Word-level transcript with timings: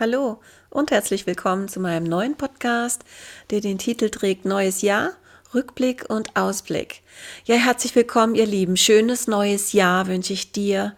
Hallo 0.00 0.40
und 0.70 0.92
herzlich 0.92 1.26
willkommen 1.26 1.66
zu 1.66 1.80
meinem 1.80 2.04
neuen 2.04 2.36
Podcast, 2.36 3.02
der 3.50 3.60
den 3.60 3.78
Titel 3.78 4.10
trägt 4.10 4.44
Neues 4.44 4.80
Jahr, 4.80 5.10
Rückblick 5.52 6.08
und 6.08 6.36
Ausblick. 6.36 7.02
Ja, 7.46 7.56
herzlich 7.56 7.96
willkommen, 7.96 8.36
ihr 8.36 8.46
Lieben. 8.46 8.76
Schönes 8.76 9.26
neues 9.26 9.72
Jahr 9.72 10.06
wünsche 10.06 10.34
ich 10.34 10.52
dir. 10.52 10.94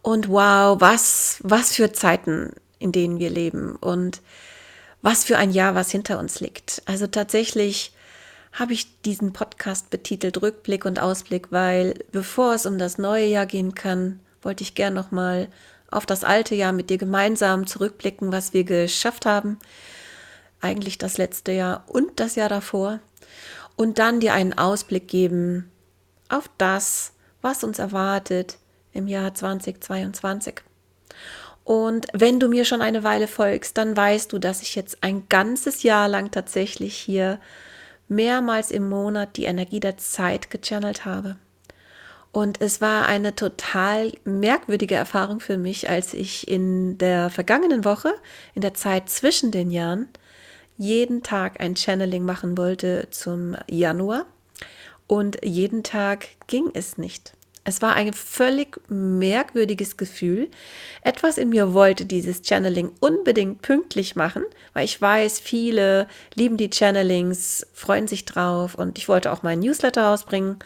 Und 0.00 0.30
wow, 0.30 0.80
was, 0.80 1.40
was 1.42 1.74
für 1.74 1.92
Zeiten, 1.92 2.54
in 2.78 2.90
denen 2.90 3.18
wir 3.18 3.28
leben 3.28 3.76
und 3.76 4.22
was 5.02 5.24
für 5.24 5.36
ein 5.36 5.50
Jahr, 5.50 5.74
was 5.74 5.90
hinter 5.90 6.18
uns 6.18 6.40
liegt. 6.40 6.80
Also 6.86 7.08
tatsächlich 7.08 7.92
habe 8.50 8.72
ich 8.72 9.02
diesen 9.02 9.34
Podcast 9.34 9.90
betitelt 9.90 10.40
Rückblick 10.40 10.86
und 10.86 11.00
Ausblick, 11.00 11.48
weil 11.52 12.02
bevor 12.12 12.54
es 12.54 12.64
um 12.64 12.78
das 12.78 12.96
neue 12.96 13.26
Jahr 13.26 13.44
gehen 13.44 13.74
kann, 13.74 14.20
wollte 14.40 14.62
ich 14.62 14.74
gern 14.74 14.94
noch 14.94 15.10
mal 15.10 15.48
auf 15.92 16.06
das 16.06 16.24
alte 16.24 16.54
Jahr 16.54 16.72
mit 16.72 16.90
dir 16.90 16.98
gemeinsam 16.98 17.66
zurückblicken, 17.66 18.32
was 18.32 18.52
wir 18.52 18.64
geschafft 18.64 19.26
haben. 19.26 19.58
Eigentlich 20.60 20.98
das 20.98 21.18
letzte 21.18 21.52
Jahr 21.52 21.84
und 21.86 22.20
das 22.20 22.34
Jahr 22.34 22.48
davor. 22.48 23.00
Und 23.76 23.98
dann 23.98 24.20
dir 24.20 24.34
einen 24.34 24.56
Ausblick 24.56 25.08
geben 25.08 25.70
auf 26.28 26.48
das, 26.58 27.12
was 27.40 27.64
uns 27.64 27.78
erwartet 27.78 28.58
im 28.92 29.08
Jahr 29.08 29.34
2022. 29.34 30.62
Und 31.64 32.06
wenn 32.12 32.40
du 32.40 32.48
mir 32.48 32.64
schon 32.64 32.82
eine 32.82 33.04
Weile 33.04 33.28
folgst, 33.28 33.78
dann 33.78 33.96
weißt 33.96 34.32
du, 34.32 34.38
dass 34.38 34.62
ich 34.62 34.74
jetzt 34.74 34.98
ein 35.02 35.28
ganzes 35.28 35.82
Jahr 35.82 36.08
lang 36.08 36.30
tatsächlich 36.30 36.96
hier 36.96 37.38
mehrmals 38.08 38.70
im 38.70 38.88
Monat 38.88 39.36
die 39.36 39.44
Energie 39.44 39.80
der 39.80 39.96
Zeit 39.96 40.50
gechannelt 40.50 41.04
habe. 41.04 41.36
Und 42.32 42.62
es 42.62 42.80
war 42.80 43.06
eine 43.06 43.36
total 43.36 44.12
merkwürdige 44.24 44.94
Erfahrung 44.94 45.40
für 45.40 45.58
mich, 45.58 45.90
als 45.90 46.14
ich 46.14 46.48
in 46.48 46.96
der 46.96 47.28
vergangenen 47.28 47.84
Woche, 47.84 48.14
in 48.54 48.62
der 48.62 48.72
Zeit 48.72 49.10
zwischen 49.10 49.50
den 49.50 49.70
Jahren, 49.70 50.08
jeden 50.78 51.22
Tag 51.22 51.60
ein 51.60 51.76
Channeling 51.76 52.24
machen 52.24 52.56
wollte 52.56 53.08
zum 53.10 53.54
Januar. 53.70 54.24
Und 55.06 55.44
jeden 55.44 55.82
Tag 55.82 56.28
ging 56.46 56.70
es 56.72 56.96
nicht. 56.96 57.34
Es 57.64 57.82
war 57.82 57.94
ein 57.94 58.12
völlig 58.14 58.80
merkwürdiges 58.88 59.98
Gefühl. 59.98 60.50
Etwas 61.02 61.38
in 61.38 61.50
mir 61.50 61.74
wollte 61.74 62.06
dieses 62.06 62.42
Channeling 62.42 62.90
unbedingt 62.98 63.62
pünktlich 63.62 64.16
machen, 64.16 64.42
weil 64.72 64.86
ich 64.86 65.00
weiß, 65.00 65.38
viele 65.38 66.08
lieben 66.34 66.56
die 66.56 66.70
Channelings, 66.70 67.66
freuen 67.72 68.08
sich 68.08 68.24
drauf 68.24 68.74
und 68.74 68.98
ich 68.98 69.08
wollte 69.08 69.30
auch 69.30 69.44
meinen 69.44 69.60
Newsletter 69.60 70.02
rausbringen 70.02 70.58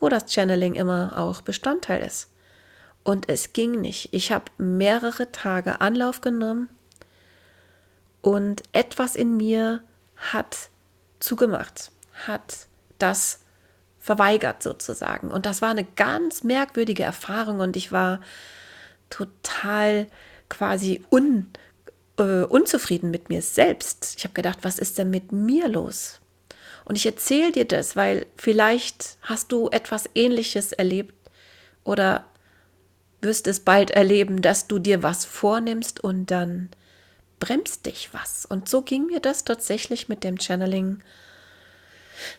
wo 0.00 0.08
das 0.08 0.32
Channeling 0.32 0.74
immer 0.74 1.14
auch 1.16 1.40
Bestandteil 1.40 2.04
ist. 2.04 2.30
Und 3.04 3.28
es 3.28 3.52
ging 3.52 3.80
nicht. 3.80 4.12
Ich 4.12 4.32
habe 4.32 4.46
mehrere 4.58 5.32
Tage 5.32 5.80
Anlauf 5.80 6.20
genommen 6.20 6.68
und 8.20 8.62
etwas 8.72 9.16
in 9.16 9.36
mir 9.36 9.82
hat 10.16 10.68
zugemacht, 11.20 11.90
hat 12.26 12.66
das 12.98 13.40
verweigert 13.98 14.62
sozusagen. 14.62 15.30
Und 15.30 15.46
das 15.46 15.62
war 15.62 15.70
eine 15.70 15.84
ganz 15.84 16.42
merkwürdige 16.42 17.02
Erfahrung 17.02 17.60
und 17.60 17.76
ich 17.76 17.92
war 17.92 18.20
total 19.10 20.06
quasi 20.48 21.04
un, 21.10 21.50
äh, 22.18 22.42
unzufrieden 22.42 23.10
mit 23.10 23.28
mir 23.28 23.42
selbst. 23.42 24.14
Ich 24.16 24.24
habe 24.24 24.34
gedacht, 24.34 24.58
was 24.62 24.78
ist 24.78 24.98
denn 24.98 25.10
mit 25.10 25.32
mir 25.32 25.68
los? 25.68 26.20
Und 26.88 26.96
ich 26.96 27.04
erzähle 27.04 27.52
dir 27.52 27.66
das, 27.66 27.96
weil 27.96 28.24
vielleicht 28.38 29.18
hast 29.20 29.52
du 29.52 29.68
etwas 29.68 30.08
Ähnliches 30.14 30.72
erlebt 30.72 31.14
oder 31.84 32.24
wirst 33.20 33.46
es 33.46 33.60
bald 33.60 33.90
erleben, 33.90 34.40
dass 34.40 34.68
du 34.68 34.78
dir 34.78 35.02
was 35.02 35.26
vornimmst 35.26 36.02
und 36.02 36.30
dann 36.30 36.70
bremst 37.40 37.84
dich 37.84 38.08
was. 38.12 38.46
Und 38.46 38.70
so 38.70 38.80
ging 38.80 39.04
mir 39.04 39.20
das 39.20 39.44
tatsächlich 39.44 40.08
mit 40.08 40.24
dem 40.24 40.38
Channeling 40.40 41.02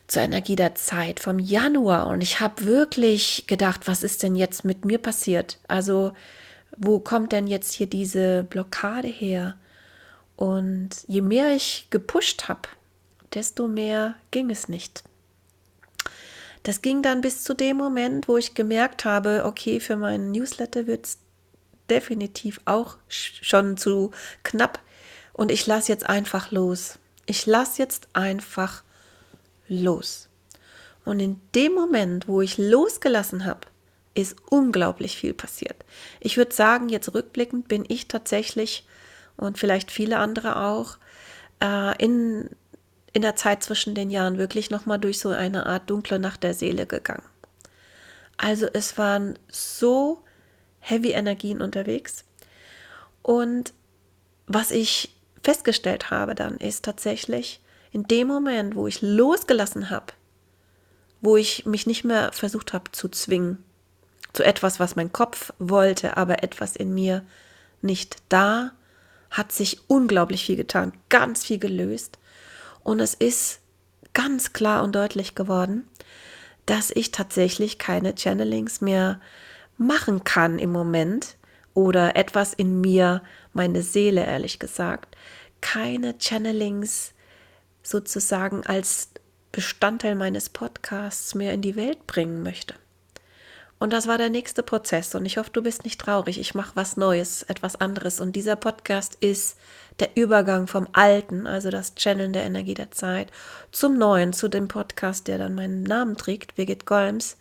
zur 0.08 0.24
Energie 0.24 0.56
der 0.56 0.74
Zeit 0.74 1.20
vom 1.20 1.38
Januar. 1.38 2.08
Und 2.08 2.22
ich 2.22 2.40
habe 2.40 2.66
wirklich 2.66 3.46
gedacht, 3.46 3.82
was 3.88 4.02
ist 4.02 4.24
denn 4.24 4.36
jetzt 4.36 4.66
mit 4.66 4.84
mir 4.84 4.98
passiert? 4.98 5.60
Also, 5.68 6.14
wo 6.76 7.00
kommt 7.00 7.34
denn 7.34 7.46
jetzt 7.46 7.74
hier 7.74 7.88
diese 7.88 8.46
Blockade 8.46 9.10
her? 9.10 9.58
Und 10.36 10.90
je 11.06 11.22
mehr 11.22 11.56
ich 11.56 11.86
gepusht 11.92 12.48
habe, 12.48 12.68
desto 13.34 13.68
mehr 13.68 14.16
ging 14.32 14.50
es 14.50 14.68
nicht. 14.68 15.04
Das 16.64 16.82
ging 16.82 17.02
dann 17.02 17.22
bis 17.22 17.44
zu 17.44 17.54
dem 17.54 17.78
Moment, 17.78 18.28
wo 18.28 18.38
ich 18.38 18.54
gemerkt 18.54 19.06
habe, 19.06 19.44
okay, 19.46 19.80
für 19.80 19.96
meinen 19.96 20.32
Newsletter 20.32 20.88
wird 20.88 21.06
es 21.06 21.18
definitiv 21.90 22.60
auch 22.66 22.98
schon 23.08 23.78
zu 23.78 24.12
knapp 24.44 24.80
und 25.34 25.52
ich 25.52 25.66
lasse 25.66 25.92
jetzt 25.92 26.08
einfach 26.08 26.52
los. 26.52 27.00
Ich 27.26 27.46
lasse 27.46 27.82
jetzt 27.82 28.10
einfach 28.14 28.84
los. 29.68 30.28
Und 31.06 31.20
in 31.20 31.40
dem 31.56 31.74
Moment, 31.74 32.28
wo 32.28 32.42
ich 32.42 32.58
losgelassen 32.58 33.46
habe, 33.46 33.62
ist 34.16 34.36
unglaublich 34.50 35.18
viel 35.18 35.34
passiert. 35.34 35.86
Ich 36.20 36.38
würde 36.38 36.54
sagen, 36.54 36.90
jetzt 36.90 37.14
rückblickend 37.14 37.68
bin 37.68 37.86
ich 37.88 38.08
tatsächlich 38.08 38.86
und 39.38 39.58
vielleicht 39.58 39.92
viele 39.92 40.18
andere 40.18 40.58
auch 40.58 40.98
äh, 41.64 41.98
in 42.04 42.50
in 43.14 43.22
der 43.22 43.36
Zeit 43.36 43.64
zwischen 43.64 43.96
den 43.96 44.10
Jahren 44.10 44.38
wirklich 44.38 44.70
nochmal 44.70 45.00
durch 45.00 45.20
so 45.20 45.30
eine 45.30 45.66
Art 45.66 45.90
dunkle 45.90 46.20
Nacht 46.20 46.44
der 46.44 46.54
Seele 46.54 46.86
gegangen. 46.86 47.24
Also 48.38 48.68
es 48.72 48.98
waren 48.98 49.38
so 49.50 50.24
heavy 50.80 51.12
Energien 51.12 51.62
unterwegs. 51.62 52.24
Und 53.22 53.74
was 54.48 54.72
ich 54.72 55.16
festgestellt 55.44 56.10
habe 56.10 56.36
dann 56.36 56.58
ist 56.58 56.86
tatsächlich, 56.86 57.62
in 57.92 58.04
dem 58.04 58.28
Moment, 58.28 58.76
wo 58.76 58.88
ich 58.88 59.02
losgelassen 59.02 59.90
habe, 59.90 60.14
wo 61.22 61.38
ich 61.38 61.66
mich 61.66 61.88
nicht 61.88 62.04
mehr 62.04 62.32
versucht 62.32 62.74
habe 62.74 62.92
zu 62.92 63.10
zwingen, 63.10 63.64
zu 64.34 64.44
etwas, 64.44 64.80
was 64.80 64.96
mein 64.96 65.12
Kopf 65.12 65.52
wollte, 65.58 66.18
aber 66.18 66.44
etwas 66.44 66.76
in 66.76 66.94
mir 66.94 67.26
nicht 67.82 68.18
da, 68.30 68.72
hat 69.32 69.52
sich 69.52 69.80
unglaublich 69.88 70.46
viel 70.46 70.56
getan, 70.56 70.94
ganz 71.10 71.46
viel 71.46 71.60
gelöst. 71.60 72.18
Und 72.84 73.00
es 73.00 73.14
ist 73.14 73.60
ganz 74.14 74.54
klar 74.54 74.84
und 74.84 74.94
deutlich 74.94 75.36
geworden, 75.36 75.88
dass 76.66 76.92
ich 76.92 77.12
tatsächlich 77.12 77.78
keine 77.78 78.16
Channelings 78.16 78.82
mehr 78.82 79.20
machen 79.78 80.24
kann 80.24 80.60
im 80.60 80.72
Moment 80.72 81.38
oder 81.74 82.16
etwas 82.16 82.54
in 82.54 82.82
mir, 82.82 83.24
meine 83.54 83.82
Seele 83.82 84.26
ehrlich 84.26 84.60
gesagt, 84.60 85.16
keine 85.62 86.18
Channelings 86.18 87.14
sozusagen 87.82 88.66
als 88.66 89.10
Bestandteil 89.52 90.16
meines 90.16 90.50
Podcasts 90.50 91.34
mehr 91.34 91.54
in 91.54 91.62
die 91.62 91.76
Welt 91.76 92.06
bringen 92.06 92.44
möchte. 92.44 92.76
Und 93.80 93.94
das 93.94 94.08
war 94.08 94.18
der 94.18 94.30
nächste 94.30 94.62
Prozess. 94.62 95.16
Und 95.16 95.26
ich 95.26 95.38
hoffe, 95.38 95.52
du 95.52 95.64
bist 95.64 95.86
nicht 95.86 96.02
traurig. 96.02 96.40
Ich 96.40 96.54
mache 96.54 96.76
was 96.76 96.98
Neues, 96.98 97.44
etwas 97.44 97.78
anderes. 97.78 98.20
Und 98.20 98.36
dieser 98.36 98.58
Podcast 98.58 99.16
ist 99.22 99.58
der 100.00 100.16
Übergang 100.16 100.68
vom 100.68 100.88
Alten, 100.94 101.48
also 101.48 101.70
das 101.70 101.96
Channeln 101.96 102.34
der 102.34 102.44
Energie 102.44 102.74
der 102.74 102.92
Zeit, 102.92 103.32
zum 103.72 103.98
Neuen, 103.98 104.34
zu 104.34 104.48
dem 104.48 104.68
Podcast, 104.68 105.28
der 105.28 105.38
dann 105.38 105.56
meinen 105.56 105.84
Namen 105.84 106.18
trägt, 106.18 106.56
Birgit 106.56 106.86
Golms. 106.86 107.38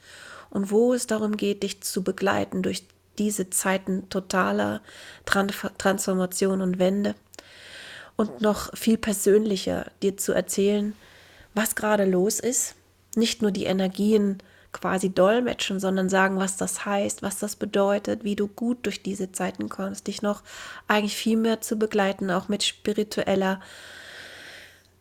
Und 0.51 0.71
wo 0.71 0.95
es 0.95 1.07
darum 1.07 1.37
geht, 1.37 1.63
dich 1.63 1.83
zu 1.83 2.03
begleiten 2.03 2.63
durch 2.63 2.85
diese 3.19 3.51
Zeiten 3.51 4.09
totaler 4.09 4.81
Transformation 5.25 6.63
und 6.63 6.79
Wende. 6.79 7.15
Und 8.17 8.41
noch 8.41 8.77
viel 8.77 8.99
persönlicher 8.99 9.87
dir 10.03 10.17
zu 10.17 10.33
erzählen, 10.33 10.95
was 11.55 11.75
gerade 11.75 12.05
los 12.05 12.41
ist. 12.41 12.75
Nicht 13.15 13.43
nur 13.43 13.51
die 13.51 13.65
Energien, 13.65 14.39
quasi 14.81 15.11
dolmetschen, 15.11 15.81
sondern 15.81 16.09
sagen, 16.09 16.39
was 16.39 16.57
das 16.57 16.85
heißt, 16.85 17.23
was 17.23 17.39
das 17.39 17.57
bedeutet, 17.57 18.25
wie 18.25 18.37
du 18.37 18.49
gut 18.49 18.87
durch 18.87 19.03
diese 19.03 19.33
Zeiten 19.33 19.69
kommst, 19.69 20.07
dich 20.07 20.23
noch 20.23 20.43
eigentlich 20.87 21.17
viel 21.17 21.37
mehr 21.37 21.61
zu 21.61 21.77
begleiten, 21.77 22.31
auch 22.31 22.49
mit 22.49 22.63
spiritueller 22.63 23.61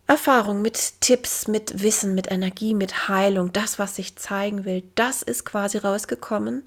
Erfahrung, 0.07 0.62
mit 0.62 1.01
Tipps, 1.01 1.47
mit 1.47 1.81
Wissen, 1.83 2.15
mit 2.15 2.31
Energie, 2.31 2.74
mit 2.74 3.09
Heilung, 3.09 3.51
das, 3.51 3.77
was 3.77 4.00
ich 4.00 4.15
zeigen 4.15 4.65
will, 4.65 4.83
das 4.95 5.21
ist 5.21 5.45
quasi 5.45 5.77
rausgekommen, 5.77 6.63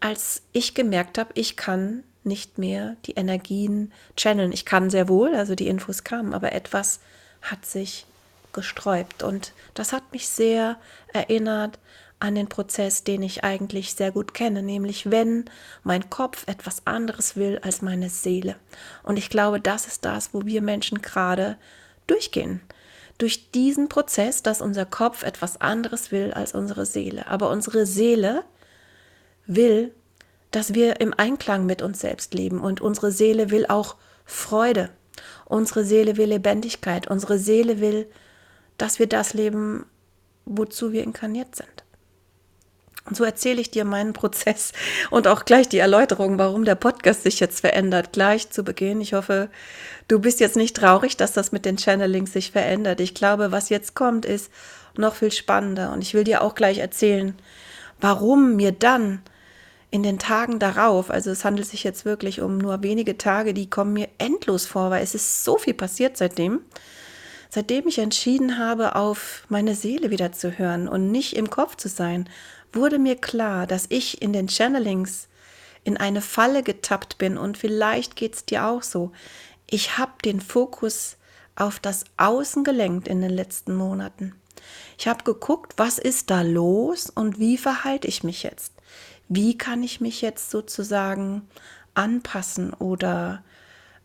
als 0.00 0.42
ich 0.52 0.74
gemerkt 0.74 1.18
habe, 1.18 1.30
ich 1.34 1.56
kann 1.56 2.04
nicht 2.24 2.58
mehr 2.58 2.96
die 3.06 3.12
Energien 3.12 3.92
channeln. 4.16 4.52
Ich 4.52 4.64
kann 4.64 4.90
sehr 4.90 5.08
wohl, 5.08 5.34
also 5.34 5.54
die 5.54 5.68
Infos 5.68 6.04
kamen, 6.04 6.34
aber 6.34 6.52
etwas 6.52 7.00
hat 7.42 7.64
sich 7.64 8.06
gesträubt 8.52 9.22
und 9.22 9.52
das 9.74 9.92
hat 9.92 10.12
mich 10.12 10.28
sehr 10.28 10.76
erinnert 11.12 11.78
an 12.20 12.34
den 12.34 12.48
Prozess, 12.48 13.02
den 13.02 13.22
ich 13.22 13.44
eigentlich 13.44 13.94
sehr 13.94 14.12
gut 14.12 14.34
kenne, 14.34 14.62
nämlich 14.62 15.10
wenn 15.10 15.46
mein 15.82 16.10
Kopf 16.10 16.46
etwas 16.46 16.86
anderes 16.86 17.36
will 17.36 17.58
als 17.62 17.82
meine 17.82 18.10
Seele. 18.10 18.56
Und 19.02 19.16
ich 19.16 19.30
glaube, 19.30 19.60
das 19.60 19.86
ist 19.86 20.04
das, 20.04 20.32
wo 20.32 20.44
wir 20.44 20.62
Menschen 20.62 21.02
gerade 21.02 21.56
durchgehen. 22.06 22.60
Durch 23.18 23.50
diesen 23.50 23.88
Prozess, 23.88 24.42
dass 24.42 24.60
unser 24.60 24.86
Kopf 24.86 25.22
etwas 25.22 25.60
anderes 25.60 26.12
will 26.12 26.32
als 26.32 26.54
unsere 26.54 26.86
Seele. 26.86 27.26
Aber 27.26 27.50
unsere 27.50 27.86
Seele 27.86 28.44
will, 29.46 29.94
dass 30.50 30.74
wir 30.74 31.00
im 31.00 31.14
Einklang 31.16 31.66
mit 31.66 31.82
uns 31.82 32.00
selbst 32.00 32.34
leben 32.34 32.60
und 32.60 32.80
unsere 32.80 33.12
Seele 33.12 33.50
will 33.50 33.66
auch 33.66 33.96
Freude. 34.24 34.90
Unsere 35.44 35.84
Seele 35.84 36.16
will 36.16 36.28
Lebendigkeit. 36.28 37.08
Unsere 37.08 37.38
Seele 37.38 37.80
will, 37.80 38.10
dass 38.78 38.98
wir 38.98 39.06
das 39.06 39.34
leben, 39.34 39.86
wozu 40.44 40.92
wir 40.92 41.02
inkarniert 41.02 41.56
sind. 41.56 41.84
Und 43.06 43.16
so 43.16 43.24
erzähle 43.24 43.60
ich 43.60 43.70
dir 43.70 43.84
meinen 43.84 44.12
Prozess 44.12 44.72
und 45.10 45.26
auch 45.26 45.44
gleich 45.44 45.68
die 45.68 45.78
Erläuterung, 45.78 46.38
warum 46.38 46.64
der 46.64 46.74
Podcast 46.74 47.22
sich 47.22 47.40
jetzt 47.40 47.60
verändert, 47.60 48.12
gleich 48.12 48.50
zu 48.50 48.62
Beginn. 48.62 49.00
Ich 49.00 49.14
hoffe, 49.14 49.48
du 50.08 50.18
bist 50.18 50.40
jetzt 50.40 50.56
nicht 50.56 50.76
traurig, 50.76 51.16
dass 51.16 51.32
das 51.32 51.52
mit 51.52 51.64
den 51.64 51.78
Channelings 51.78 52.32
sich 52.32 52.52
verändert. 52.52 53.00
Ich 53.00 53.14
glaube, 53.14 53.52
was 53.52 53.68
jetzt 53.68 53.94
kommt, 53.94 54.24
ist 54.26 54.50
noch 54.96 55.14
viel 55.14 55.32
spannender. 55.32 55.92
Und 55.92 56.02
ich 56.02 56.14
will 56.14 56.24
dir 56.24 56.42
auch 56.42 56.54
gleich 56.54 56.78
erzählen, 56.78 57.34
warum 58.00 58.56
mir 58.56 58.72
dann 58.72 59.22
in 59.90 60.02
den 60.02 60.18
Tagen 60.18 60.58
darauf, 60.58 61.10
also 61.10 61.30
es 61.30 61.44
handelt 61.44 61.66
sich 61.66 61.82
jetzt 61.82 62.04
wirklich 62.04 62.40
um 62.40 62.58
nur 62.58 62.82
wenige 62.82 63.18
Tage, 63.18 63.54
die 63.54 63.68
kommen 63.68 63.92
mir 63.92 64.08
endlos 64.18 64.66
vor, 64.66 64.90
weil 64.90 65.02
es 65.02 65.14
ist 65.14 65.44
so 65.44 65.58
viel 65.58 65.74
passiert 65.74 66.16
seitdem. 66.16 66.60
Seitdem 67.48 67.88
ich 67.88 67.98
entschieden 67.98 68.58
habe, 68.58 68.94
auf 68.94 69.44
meine 69.48 69.74
Seele 69.74 70.10
wieder 70.10 70.30
zu 70.30 70.56
hören 70.56 70.86
und 70.86 71.10
nicht 71.10 71.34
im 71.34 71.50
Kopf 71.50 71.74
zu 71.76 71.88
sein, 71.88 72.28
wurde 72.72 72.98
mir 72.98 73.16
klar, 73.16 73.66
dass 73.66 73.86
ich 73.88 74.22
in 74.22 74.32
den 74.32 74.48
Channelings 74.48 75.28
in 75.84 75.96
eine 75.96 76.20
Falle 76.20 76.62
getappt 76.62 77.18
bin 77.18 77.38
und 77.38 77.56
vielleicht 77.56 78.16
geht 78.16 78.34
es 78.34 78.44
dir 78.44 78.66
auch 78.66 78.82
so. 78.82 79.12
Ich 79.66 79.98
habe 79.98 80.12
den 80.24 80.40
Fokus 80.40 81.16
auf 81.56 81.80
das 81.80 82.04
Außen 82.16 82.64
gelenkt 82.64 83.08
in 83.08 83.20
den 83.20 83.30
letzten 83.30 83.74
Monaten. 83.74 84.34
Ich 84.98 85.08
habe 85.08 85.24
geguckt, 85.24 85.74
was 85.76 85.98
ist 85.98 86.30
da 86.30 86.42
los 86.42 87.08
und 87.08 87.38
wie 87.38 87.56
verhalte 87.56 88.08
ich 88.08 88.22
mich 88.22 88.42
jetzt? 88.42 88.72
wie 89.30 89.56
kann 89.56 89.82
ich 89.84 90.00
mich 90.00 90.20
jetzt 90.20 90.50
sozusagen 90.50 91.48
anpassen 91.94 92.74
oder 92.74 93.42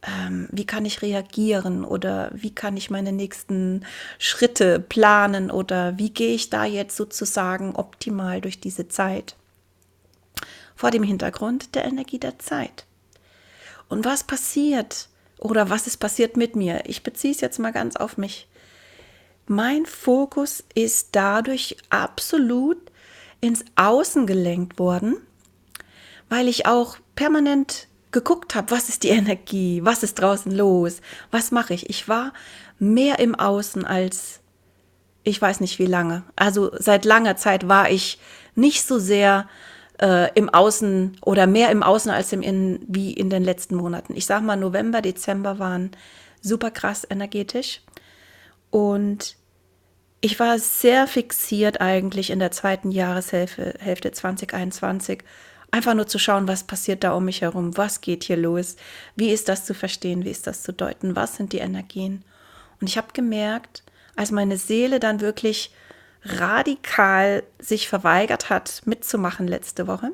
ähm, 0.08 0.48
wie 0.52 0.66
kann 0.66 0.86
ich 0.86 1.02
reagieren 1.02 1.84
oder 1.84 2.32
wie 2.34 2.54
kann 2.54 2.78
ich 2.78 2.90
meine 2.90 3.12
nächsten 3.12 3.86
Schritte 4.20 4.80
planen 4.80 5.52
oder 5.52 5.98
wie 5.98 6.12
gehe 6.12 6.36
ich 6.36 6.50
da 6.50 6.66
jetzt 6.66 6.96
sozusagen 6.96 7.76
optimal 7.76 8.42
durch 8.42 8.60
diese 8.60 8.88
Zeit 8.88 9.36
vor 10.76 10.92
dem 10.92 11.04
Hintergrund 11.04 11.74
der 11.76 11.86
Energie 11.86 12.20
der 12.20 12.38
Zeit. 12.38 12.86
Und 13.88 14.06
was 14.06 14.24
passiert 14.24 15.08
oder 15.38 15.70
was 15.70 15.88
ist 15.88 15.98
passiert 15.98 16.38
mit 16.38 16.56
mir? 16.56 16.84
Ich 16.86 17.04
beziehe 17.04 17.34
es 17.34 17.42
jetzt 17.42 17.60
mal 17.60 17.72
ganz 17.72 17.96
auf 17.96 18.18
mich. 18.18 18.48
Mein 19.48 19.86
Fokus 19.86 20.64
ist 20.74 21.10
dadurch 21.14 21.78
absolut 21.90 22.78
ins 23.42 23.64
Außen 23.76 24.26
gelenkt 24.26 24.80
worden, 24.80 25.18
weil 26.30 26.48
ich 26.48 26.66
auch 26.66 26.98
permanent 27.16 27.88
geguckt 28.16 28.56
habe, 28.56 28.72
was 28.72 28.90
ist 28.90 29.04
die 29.04 29.10
Energie, 29.10 29.82
was 29.84 30.02
ist 30.02 30.16
draußen 30.16 30.52
los, 30.52 31.02
was 31.32 31.52
mache 31.52 31.74
ich. 31.74 31.90
Ich 31.90 32.08
war 32.08 32.32
mehr 32.80 33.20
im 33.20 33.36
Außen 33.36 33.86
als 33.86 34.40
ich 35.26 35.42
weiß 35.42 35.60
nicht 35.60 35.80
wie 35.80 35.88
lange. 35.88 36.24
Also 36.36 36.72
seit 36.78 37.04
langer 37.04 37.36
Zeit 37.36 37.68
war 37.68 37.90
ich 37.90 38.20
nicht 38.54 38.88
so 38.88 39.00
sehr 39.00 39.50
äh, 40.00 40.32
im 40.36 40.50
Außen 40.50 41.18
oder 41.26 41.48
mehr 41.48 41.72
im 41.72 41.84
Außen 41.84 42.12
als 42.12 42.32
im 42.32 42.42
Innen 42.42 42.86
wie 42.88 43.12
in 43.12 43.30
den 43.30 43.44
letzten 43.44 43.76
Monaten. 43.76 44.16
Ich 44.16 44.28
sage 44.28 44.46
mal, 44.46 44.56
November, 44.56 45.02
Dezember 45.02 45.58
waren 45.58 45.92
super 46.42 46.70
krass 46.70 47.08
energetisch 47.10 47.82
und 48.70 49.36
ich 50.22 50.40
war 50.40 50.60
sehr 50.60 51.08
fixiert 51.08 51.82
eigentlich 51.82 52.30
in 52.30 52.40
der 52.40 52.52
zweiten 52.52 52.92
Jahreshälfte 52.92 53.76
Hälfte 53.80 54.12
2021, 54.12 55.24
einfach 55.72 55.94
nur 55.94 56.08
zu 56.08 56.20
schauen, 56.20 56.48
was 56.48 56.64
passiert 56.64 57.04
da 57.04 57.14
um 57.14 57.26
mich 57.26 57.42
herum, 57.42 57.78
was 57.78 58.02
geht 58.02 58.24
hier 58.24 58.38
los, 58.38 58.76
wie 59.16 59.32
ist 59.32 59.50
das 59.50 59.66
zu 59.66 59.74
verstehen, 59.74 60.24
wie 60.24 60.32
ist 60.32 60.48
das 60.48 60.64
zu 60.64 60.74
deuten, 60.74 61.16
was 61.16 61.36
sind 61.36 61.54
die 61.54 61.60
Energien. 61.60 62.24
Und 62.80 62.88
ich 62.88 62.98
habe 62.98 63.08
gemerkt, 63.14 63.84
als 64.16 64.32
meine 64.32 64.58
Seele 64.58 65.00
dann 65.00 65.22
wirklich 65.22 65.72
radikal 66.24 67.44
sich 67.60 67.88
verweigert 67.88 68.50
hat, 68.50 68.82
mitzumachen 68.86 69.48
letzte 69.48 69.88
Woche, 69.88 70.12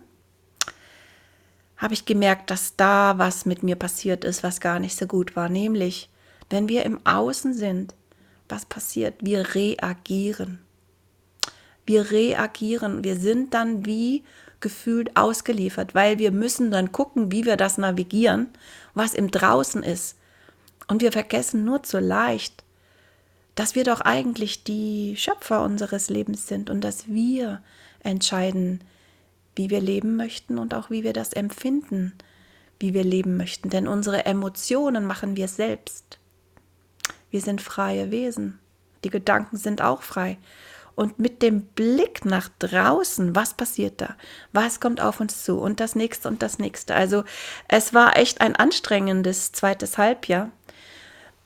habe 1.77 1.94
ich 1.94 2.06
gemerkt, 2.06 2.51
dass 2.51 2.75
da 2.75 3.18
was 3.18 3.45
mit 3.45 3.63
mir 3.63 3.75
passiert 3.75 4.24
ist, 4.24 4.44
was 4.44 4.59
gar 4.59 4.80
nicht 4.80 4.97
so 4.97 5.07
gut 5.07 5.36
war. 5.36 5.50
Nämlich, 5.50 6.09
wenn 6.50 6.69
wir 6.69 6.86
im 6.86 7.04
Außen 7.06 7.54
sind, 7.54 7.95
was 8.47 8.65
passiert? 8.65 9.15
Wir 9.21 9.56
reagieren. 9.56 10.59
Wir 11.92 12.10
reagieren. 12.10 13.04
Wir 13.04 13.18
sind 13.18 13.54
dann 13.54 13.86
wie 13.86 14.24
gefühlt 14.62 15.18
ausgeliefert, 15.18 15.94
weil 15.94 16.20
wir 16.20 16.32
müssen 16.32 16.72
dann 16.72 16.94
gucken, 16.94 17.34
wie 17.34 17.44
wir 17.44 17.58
das 17.58 17.78
navigieren, 17.78 18.48
was 18.94 19.14
im 19.14 19.30
Draußen 19.30 19.84
ist. 19.84 20.18
Und 20.88 21.02
wir 21.02 21.12
vergessen 21.12 21.66
nur 21.66 21.84
zu 21.84 22.00
leicht, 22.00 22.64
dass 23.56 23.76
wir 23.76 23.84
doch 23.84 24.00
eigentlich 24.00 24.64
die 24.64 25.18
Schöpfer 25.18 25.64
unseres 25.64 26.10
Lebens 26.10 26.48
sind 26.48 26.70
und 26.70 26.80
dass 26.80 27.10
wir 27.10 27.62
entscheiden, 28.04 28.80
wie 29.58 29.70
wir 29.70 29.82
leben 29.82 30.16
möchten 30.16 30.60
und 30.60 30.74
auch 30.74 30.90
wie 30.90 31.04
wir 31.04 31.12
das 31.12 31.34
empfinden, 31.34 32.14
wie 32.80 32.94
wir 32.94 33.04
leben 33.04 33.36
möchten. 33.36 33.70
Denn 33.70 33.90
unsere 33.90 34.26
Emotionen 34.26 35.06
machen 35.06 35.36
wir 35.36 35.50
selbst. 35.50 36.20
Wir 37.32 37.42
sind 37.42 37.60
freie 37.60 38.12
Wesen. 38.12 38.60
Die 39.04 39.10
Gedanken 39.10 39.58
sind 39.58 39.82
auch 39.82 40.04
frei. 40.04 40.38
Und 40.96 41.20
mit 41.20 41.42
dem 41.42 41.62
Blick 41.62 42.26
nach 42.26 42.50
draußen, 42.60 43.36
was 43.36 43.54
passiert 43.54 44.02
da? 44.02 44.16
Was 44.52 44.80
kommt 44.80 45.02
auf 45.02 45.20
uns 45.20 45.44
zu? 45.44 45.58
Und 45.58 45.80
das 45.80 45.96
nächste 45.96 46.28
und 46.28 46.42
das 46.42 46.60
nächste. 46.60 46.96
Also 46.96 47.24
es 47.68 47.94
war 47.94 48.18
echt 48.18 48.42
ein 48.42 48.56
anstrengendes 48.56 49.52
zweites 49.52 49.98
Halbjahr, 49.98 50.52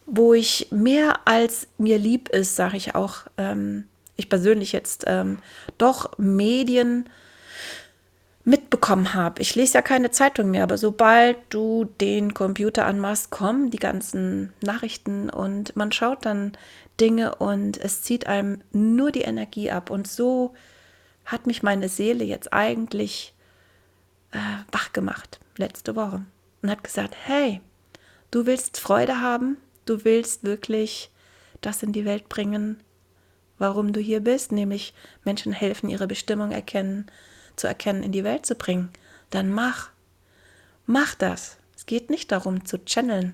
wo 0.06 0.34
ich 0.34 0.68
mehr 0.72 1.20
als 1.26 1.68
mir 1.78 1.98
lieb 1.98 2.30
ist, 2.30 2.56
sage 2.56 2.78
ich 2.78 2.96
auch, 2.96 3.20
ähm, 3.38 3.88
ich 4.18 4.30
persönlich 4.30 4.72
jetzt 4.72 5.04
ähm, 5.08 5.40
doch 5.78 6.18
Medien 6.18 7.10
mitbekommen 8.66 9.14
habe. 9.14 9.42
Ich 9.42 9.54
lese 9.54 9.76
ja 9.76 9.82
keine 9.84 10.10
Zeitung 10.10 10.50
mehr, 10.50 10.64
aber 10.64 10.78
sobald 10.78 11.38
du 11.50 11.86
den 12.02 12.34
Computer 12.34 12.86
anmachst, 12.86 13.30
kommen 13.30 13.70
die 13.70 13.78
ganzen 13.78 14.54
Nachrichten 14.62 15.30
und 15.30 15.76
man 15.76 15.92
schaut 15.92 16.26
dann 16.26 16.54
Dinge 17.00 17.36
und 17.36 17.78
es 17.78 18.02
zieht 18.02 18.26
einem 18.26 18.62
nur 18.72 19.12
die 19.12 19.22
Energie 19.22 19.70
ab. 19.70 19.92
Und 19.92 20.08
so 20.08 20.56
hat 21.26 21.46
mich 21.46 21.62
meine 21.62 21.90
Seele 21.90 22.24
jetzt 22.24 22.54
eigentlich 22.54 23.36
äh, 24.32 24.38
wach 24.72 24.94
gemacht 24.94 25.40
letzte 25.58 25.96
Woche 25.96 26.26
und 26.64 26.72
hat 26.72 26.84
gesagt, 26.84 27.16
hey, 27.24 27.62
du 28.32 28.48
willst 28.48 28.80
Freude 28.80 29.22
haben, 29.22 29.58
du 29.86 30.04
willst 30.06 30.44
wirklich 30.44 31.12
das 31.62 31.84
in 31.84 31.94
die 31.94 32.06
Welt 32.06 32.30
bringen, 32.30 32.80
warum 33.60 33.94
du 33.94 34.00
hier 34.00 34.22
bist, 34.22 34.52
nämlich 34.52 34.96
Menschen 35.24 35.54
helfen, 35.54 35.90
ihre 35.90 36.08
Bestimmung 36.08 36.52
erkennen 36.52 37.06
zu 37.56 37.68
erkennen, 37.68 38.04
in 38.04 38.12
die 38.12 38.24
Welt 38.24 38.46
zu 38.46 38.56
bringen, 38.56 38.90
dann 39.30 39.52
mach. 39.52 39.90
Mach 40.86 41.16
das. 41.16 41.58
Es 41.76 41.86
geht 41.86 42.10
nicht 42.10 42.32
darum 42.32 42.66
zu 42.66 42.84
channeln. 42.86 43.34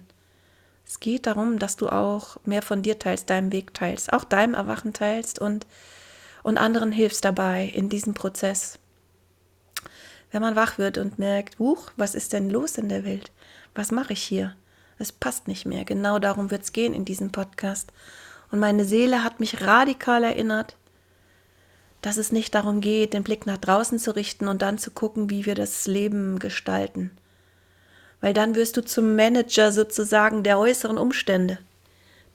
Es 0.86 1.00
geht 1.00 1.25
darum, 1.25 1.60
dass 1.60 1.78
du 1.78 1.90
auch 1.90 2.38
mehr 2.44 2.62
von 2.62 2.82
dir 2.82 3.00
teilst, 3.00 3.30
deinem 3.30 3.51
Weg 3.51 3.74
teilst, 3.74 4.12
auch 4.12 4.24
deinem 4.24 4.56
Erwachen 4.56 4.94
teilst 4.94 5.40
und, 5.40 5.66
und 6.44 6.58
anderen 6.58 6.92
hilfst 6.92 7.24
dabei 7.24 7.72
in 7.74 7.88
diesem 7.88 8.13
Prozess. 8.13 8.78
Wenn 10.32 10.42
man 10.42 10.56
wach 10.56 10.78
wird 10.78 10.98
und 10.98 11.20
merkt, 11.20 11.60
huch, 11.60 11.92
was 11.98 12.16
ist 12.16 12.34
denn 12.34 12.50
los 12.50 12.78
in 12.78 12.90
der 12.90 13.06
Welt? 13.06 13.32
Was 13.75 13.92
mache 13.92 14.13
ich 14.13 14.24
hier? 14.24 14.56
Es 14.98 15.12
passt 15.12 15.48
nicht 15.48 15.66
mehr. 15.66 15.84
Genau 15.84 16.20
darum 16.20 16.51
wird 16.51 16.63
es 16.63 16.74
gehen 16.74 16.94
in 16.94 17.06
diesem 17.06 17.32
Podcast. 17.32 17.92
Und 18.51 18.60
meine 18.60 18.86
Seele 18.86 19.24
hat 19.24 19.40
mich 19.40 19.62
radikal 19.62 20.24
erinnert, 20.24 20.75
dass 22.01 22.17
es 22.17 22.31
nicht 22.31 22.55
darum 22.55 22.81
geht, 22.81 23.13
den 23.13 23.24
Blick 23.24 23.46
nach 23.46 23.58
draußen 23.58 24.00
zu 24.00 24.15
richten 24.15 24.48
und 24.48 24.62
dann 24.62 24.77
zu 24.77 24.91
gucken, 24.91 25.29
wie 25.29 25.46
wir 25.46 25.55
das 25.55 25.86
Leben 25.88 26.39
gestalten. 26.39 27.12
Weil 28.22 28.34
dann 28.34 28.55
wirst 28.55 28.77
du 28.77 28.84
zum 28.84 29.15
Manager 29.15 29.72
sozusagen 29.72 30.43
der 30.43 30.60
äußeren 30.60 30.98
Umstände. 30.98 31.60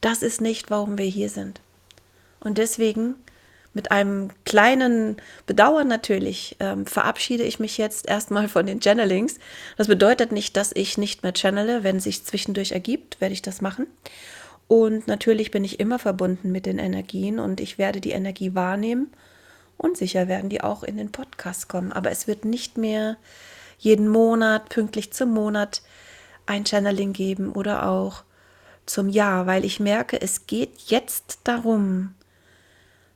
Das 0.01 0.23
ist 0.23 0.41
nicht, 0.41 0.71
warum 0.71 0.99
wir 0.99 1.07
hier 1.07 1.29
sind. 1.29 1.61
Und 2.41 2.59
deswegen, 2.59 3.15
mit 3.73 3.91
einem 3.91 4.31
kleinen 4.45 5.17
Bedauern 5.47 5.89
natürlich, 5.89 6.57
ähm, 6.61 6.87
verabschiede 6.87 7.45
ich 7.45 7.59
mich 7.59 7.77
jetzt 7.77 8.09
erstmal 8.09 8.49
von 8.49 8.67
den 8.67 8.81
Channelings. 8.81 9.39
Das 9.77 9.89
bedeutet 9.89 10.33
nicht, 10.33 10.57
dass 10.57 10.71
ich 10.75 10.97
nicht 10.97 11.23
mehr 11.23 11.33
channele. 11.33 11.83
Wenn 11.83 11.99
sich 11.99 12.25
zwischendurch 12.25 12.73
ergibt, 12.73 13.21
werde 13.21 13.33
ich 13.33 13.43
das 13.43 13.61
machen. 13.61 13.87
Und 14.69 15.07
natürlich 15.07 15.51
bin 15.51 15.65
ich 15.65 15.79
immer 15.79 15.99
verbunden 15.99 16.51
mit 16.51 16.67
den 16.67 16.79
Energien 16.79 17.39
und 17.39 17.61
ich 17.61 17.79
werde 17.79 18.01
die 18.01 18.11
Energie 18.11 18.55
wahrnehmen 18.55 19.13
und 19.77 19.97
sicher 19.97 20.29
werden 20.29 20.51
die 20.51 20.63
auch 20.63 20.83
in 20.83 20.97
den 20.97 21.13
Podcast 21.13 21.69
kommen. 21.69 21.93
Aber 21.93 22.11
es 22.11 22.27
wird 22.27 22.45
nicht 22.45 22.79
mehr 22.79 23.17
jeden 23.79 24.09
Monat, 24.09 24.69
pünktlich 24.69 25.13
zum 25.13 25.33
Monat, 25.33 25.83
ein 26.47 26.65
Channeling 26.65 27.13
geben 27.13 27.53
oder 27.53 27.89
auch 27.89 28.23
zum 28.87 29.09
Jahr, 29.09 29.47
weil 29.47 29.65
ich 29.65 29.81
merke, 29.81 30.21
es 30.21 30.47
geht 30.47 30.79
jetzt 30.87 31.41
darum, 31.45 32.15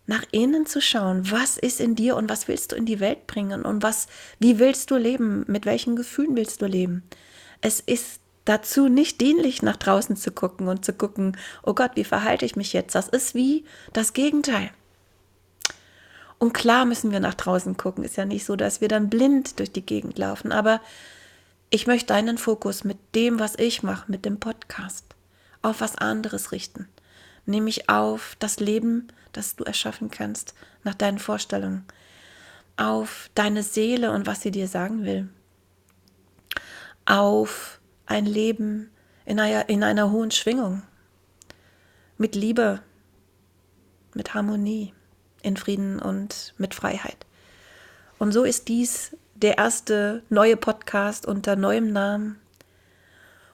nach 0.07 0.25
innen 0.33 0.67
zu 0.67 0.81
schauen, 0.81 1.31
was 1.31 1.57
ist 1.57 1.81
in 1.81 1.95
dir 1.95 2.17
und 2.17 2.29
was 2.29 2.49
willst 2.49 2.73
du 2.73 2.77
in 2.77 2.85
die 2.85 2.99
Welt 2.99 3.29
bringen 3.29 3.63
und 3.63 3.85
was, 3.85 4.09
wie 4.41 4.59
willst 4.59 4.91
du 4.91 4.97
leben, 4.97 5.45
mit 5.47 5.67
welchen 5.67 5.95
Gefühlen 5.95 6.35
willst 6.35 6.61
du 6.63 6.67
leben. 6.67 7.05
Es 7.61 7.79
ist 7.79 8.21
dazu 8.45 8.89
nicht 8.89 9.21
dienlich, 9.21 9.63
nach 9.63 9.77
draußen 9.77 10.17
zu 10.17 10.33
gucken 10.33 10.67
und 10.67 10.85
zu 10.85 10.93
gucken, 10.93 11.37
oh 11.63 11.75
Gott, 11.75 11.93
wie 11.95 12.05
verhalte 12.05 12.45
ich 12.45 12.57
mich 12.57 12.73
jetzt? 12.73 12.97
Das 12.97 13.09
ist 13.09 13.37
wie 13.37 13.65
das 13.93 14.13
Gegenteil. 14.13 14.71
Und 16.41 16.55
klar 16.55 16.87
müssen 16.87 17.13
wir 17.13 17.21
nach 17.21 17.35
draußen 17.35 17.77
gucken. 17.77 18.03
Ist 18.03 18.17
ja 18.17 18.25
nicht 18.25 18.47
so, 18.47 18.57
dass 18.57 18.81
wir 18.81 18.89
dann 18.89 19.11
blind 19.11 19.59
durch 19.59 19.71
die 19.71 19.85
Gegend 19.85 20.19
laufen. 20.19 20.53
Aber 20.53 20.81
ich 21.69 21.87
möchte 21.87 22.07
deinen 22.07 22.39
Fokus 22.39 22.83
mit 22.83 22.97
dem, 23.15 23.39
was 23.39 23.57
ich 23.57 23.83
mache, 23.83 24.11
mit 24.11 24.25
dem 24.25 24.41
Podcast, 24.41 25.05
auf 25.61 25.83
was 25.83 25.97
anderes 25.97 26.51
richten. 26.51 26.89
Nämlich 27.45 27.91
auf 27.91 28.37
das 28.39 28.59
Leben, 28.59 29.09
das 29.33 29.55
du 29.55 29.65
erschaffen 29.65 30.11
kannst, 30.11 30.55
nach 30.83 30.95
deinen 30.95 31.19
Vorstellungen. 31.19 31.85
Auf 32.79 33.29
deine 33.35 33.63
Seele 33.63 34.11
und 34.11 34.27
was 34.27 34.41
sie 34.41 34.51
dir 34.51 34.67
sagen 34.67 35.05
will. 35.05 35.29
Auf 37.05 37.81
ein 38.07 38.25
Leben 38.25 38.91
in 39.27 39.39
einer, 39.39 39.69
in 39.69 39.85
einer 39.85 40.11
hohen 40.11 40.31
Schwingung. 40.31 40.85
Mit 42.17 42.35
Liebe, 42.35 42.81
mit 44.15 44.33
Harmonie 44.33 44.95
in 45.43 45.57
Frieden 45.57 46.01
und 46.01 46.55
mit 46.59 46.75
Freiheit. 46.75 47.27
Und 48.19 48.33
so 48.33 48.45
ist 48.45 48.69
dies 48.69 49.17
der 49.35 49.59
erste 49.59 50.23
neue 50.29 50.57
Podcast 50.57 51.27
unter 51.27 51.57
neuem 51.57 51.93
Namen. 51.93 52.41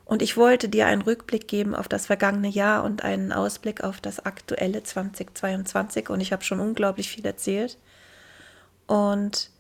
Und 0.05 0.23
ich 0.23 0.37
wollte 0.37 0.69
dir 0.69 0.87
einen 0.87 1.02
Rückblick 1.02 1.49
geben 1.49 1.75
auf 1.75 1.88
das 1.88 2.07
vergangene 2.07 2.49
Jahr 2.49 2.85
und 2.85 3.02
einen 3.02 3.33
Ausblick 3.33 3.83
auf 3.83 4.00
das 4.00 4.21
aktuelle 4.21 4.83
2022. 4.83 6.11
Und 6.11 6.21
ich 6.21 6.33
habe 6.33 6.45
schon 6.45 6.61
unglaublich 6.61 7.09
viel 7.09 7.26
erzählt. 7.26 7.78
Und 8.87 9.50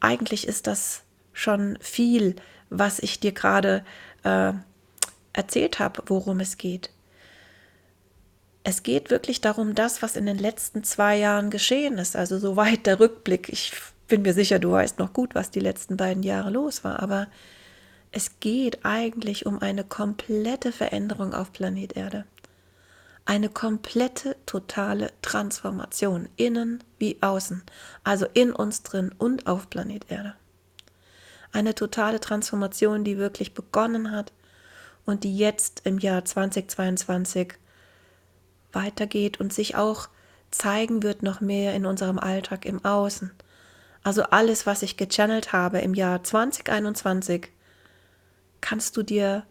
eigentlich 0.00 0.46
ist 0.46 0.66
das 0.66 1.02
schon 1.32 1.78
viel, 1.80 2.36
was 2.68 2.98
ich 2.98 3.20
dir 3.20 3.32
gerade 3.32 3.84
äh, 4.22 4.52
erzählt 5.32 5.78
habe, 5.78 6.02
worum 6.06 6.40
es 6.40 6.58
geht. 6.58 6.90
Es 8.64 8.82
geht 8.82 9.10
wirklich 9.10 9.40
darum, 9.40 9.74
das, 9.74 10.02
was 10.02 10.16
in 10.16 10.26
den 10.26 10.38
letzten 10.38 10.84
zwei 10.84 11.16
Jahren 11.18 11.50
geschehen 11.50 11.98
ist. 11.98 12.14
Also 12.14 12.38
soweit 12.38 12.86
der 12.86 13.00
Rückblick. 13.00 13.48
Ich 13.48 13.72
bin 14.06 14.22
mir 14.22 14.34
sicher, 14.34 14.58
du 14.58 14.70
weißt 14.70 14.98
noch 14.98 15.12
gut, 15.12 15.34
was 15.34 15.50
die 15.50 15.60
letzten 15.60 15.96
beiden 15.96 16.22
Jahre 16.22 16.50
los 16.50 16.84
war. 16.84 17.02
Aber 17.02 17.26
es 18.12 18.38
geht 18.40 18.84
eigentlich 18.84 19.46
um 19.46 19.60
eine 19.60 19.84
komplette 19.84 20.70
Veränderung 20.70 21.34
auf 21.34 21.52
Planet 21.52 21.96
Erde. 21.96 22.24
Eine 23.24 23.48
komplette, 23.48 24.36
totale 24.46 25.10
Transformation, 25.22 26.28
innen 26.36 26.84
wie 26.98 27.18
außen. 27.20 27.62
Also 28.04 28.26
in 28.34 28.52
uns 28.52 28.82
drin 28.82 29.12
und 29.16 29.46
auf 29.46 29.70
Planet 29.70 30.04
Erde. 30.08 30.34
Eine 31.52 31.74
totale 31.74 32.20
Transformation, 32.20 33.04
die 33.04 33.18
wirklich 33.18 33.54
begonnen 33.54 34.10
hat 34.10 34.32
und 35.04 35.24
die 35.24 35.36
jetzt 35.36 35.82
im 35.84 35.98
Jahr 35.98 36.24
2022 36.24 37.54
weitergeht 38.72 39.40
und 39.40 39.52
sich 39.52 39.76
auch 39.76 40.08
zeigen 40.50 41.02
wird 41.02 41.22
noch 41.22 41.40
mehr 41.40 41.74
in 41.74 41.86
unserem 41.86 42.18
Alltag 42.18 42.64
im 42.64 42.84
Außen. 42.84 43.30
Also 44.02 44.24
alles, 44.24 44.66
was 44.66 44.82
ich 44.82 44.96
gechannelt 44.96 45.52
habe 45.52 45.78
im 45.78 45.94
Jahr 45.94 46.22
2021, 46.22 47.48
kannst 48.60 48.96
du 48.96 49.02
dir 49.02 49.44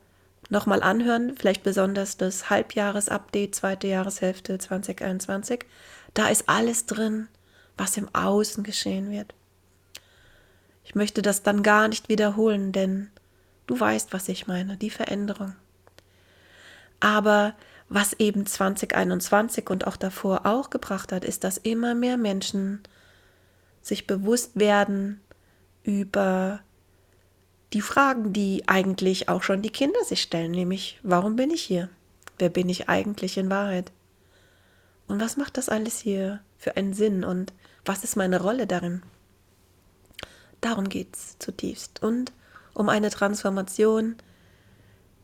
nochmal 0.49 0.83
anhören, 0.83 1.35
vielleicht 1.37 1.63
besonders 1.63 2.17
das 2.17 2.49
Halbjahresupdate, 2.49 3.55
zweite 3.55 3.87
Jahreshälfte 3.87 4.57
2021. 4.57 5.65
Da 6.13 6.27
ist 6.27 6.49
alles 6.49 6.85
drin, 6.85 7.29
was 7.77 7.97
im 7.97 8.13
Außen 8.13 8.63
geschehen 8.63 9.09
wird. 9.09 9.33
Ich 10.83 10.95
möchte 10.95 11.21
das 11.21 11.43
dann 11.43 11.63
gar 11.63 11.87
nicht 11.87 12.09
wiederholen, 12.09 12.73
denn 12.73 13.09
du 13.67 13.79
weißt, 13.79 14.11
was 14.11 14.27
ich 14.27 14.47
meine, 14.47 14.75
die 14.75 14.89
Veränderung. 14.89 15.55
Aber 16.99 17.55
was 17.93 18.13
eben 18.13 18.45
2021 18.45 19.69
und 19.69 19.85
auch 19.85 19.97
davor 19.97 20.45
auch 20.45 20.69
gebracht 20.69 21.11
hat, 21.11 21.25
ist, 21.25 21.43
dass 21.43 21.57
immer 21.57 21.93
mehr 21.93 22.15
Menschen 22.15 22.79
sich 23.81 24.07
bewusst 24.07 24.57
werden 24.57 25.19
über 25.83 26.61
die 27.73 27.81
Fragen, 27.81 28.31
die 28.31 28.63
eigentlich 28.67 29.27
auch 29.27 29.43
schon 29.43 29.61
die 29.61 29.71
Kinder 29.71 30.01
sich 30.05 30.21
stellen, 30.21 30.51
nämlich, 30.51 31.01
warum 31.03 31.35
bin 31.35 31.51
ich 31.51 31.63
hier? 31.63 31.89
Wer 32.39 32.49
bin 32.49 32.69
ich 32.69 32.87
eigentlich 32.87 33.37
in 33.37 33.49
Wahrheit? 33.49 33.91
Und 35.09 35.19
was 35.19 35.35
macht 35.35 35.57
das 35.57 35.67
alles 35.67 35.99
hier 35.99 36.39
für 36.57 36.77
einen 36.77 36.93
Sinn 36.93 37.25
und 37.25 37.51
was 37.83 38.05
ist 38.05 38.15
meine 38.15 38.41
Rolle 38.41 38.67
darin? 38.67 39.03
Darum 40.61 40.87
geht 40.87 41.13
es 41.13 41.39
zutiefst 41.39 42.01
und 42.01 42.31
um 42.73 42.87
eine 42.87 43.09
Transformation, 43.09 44.15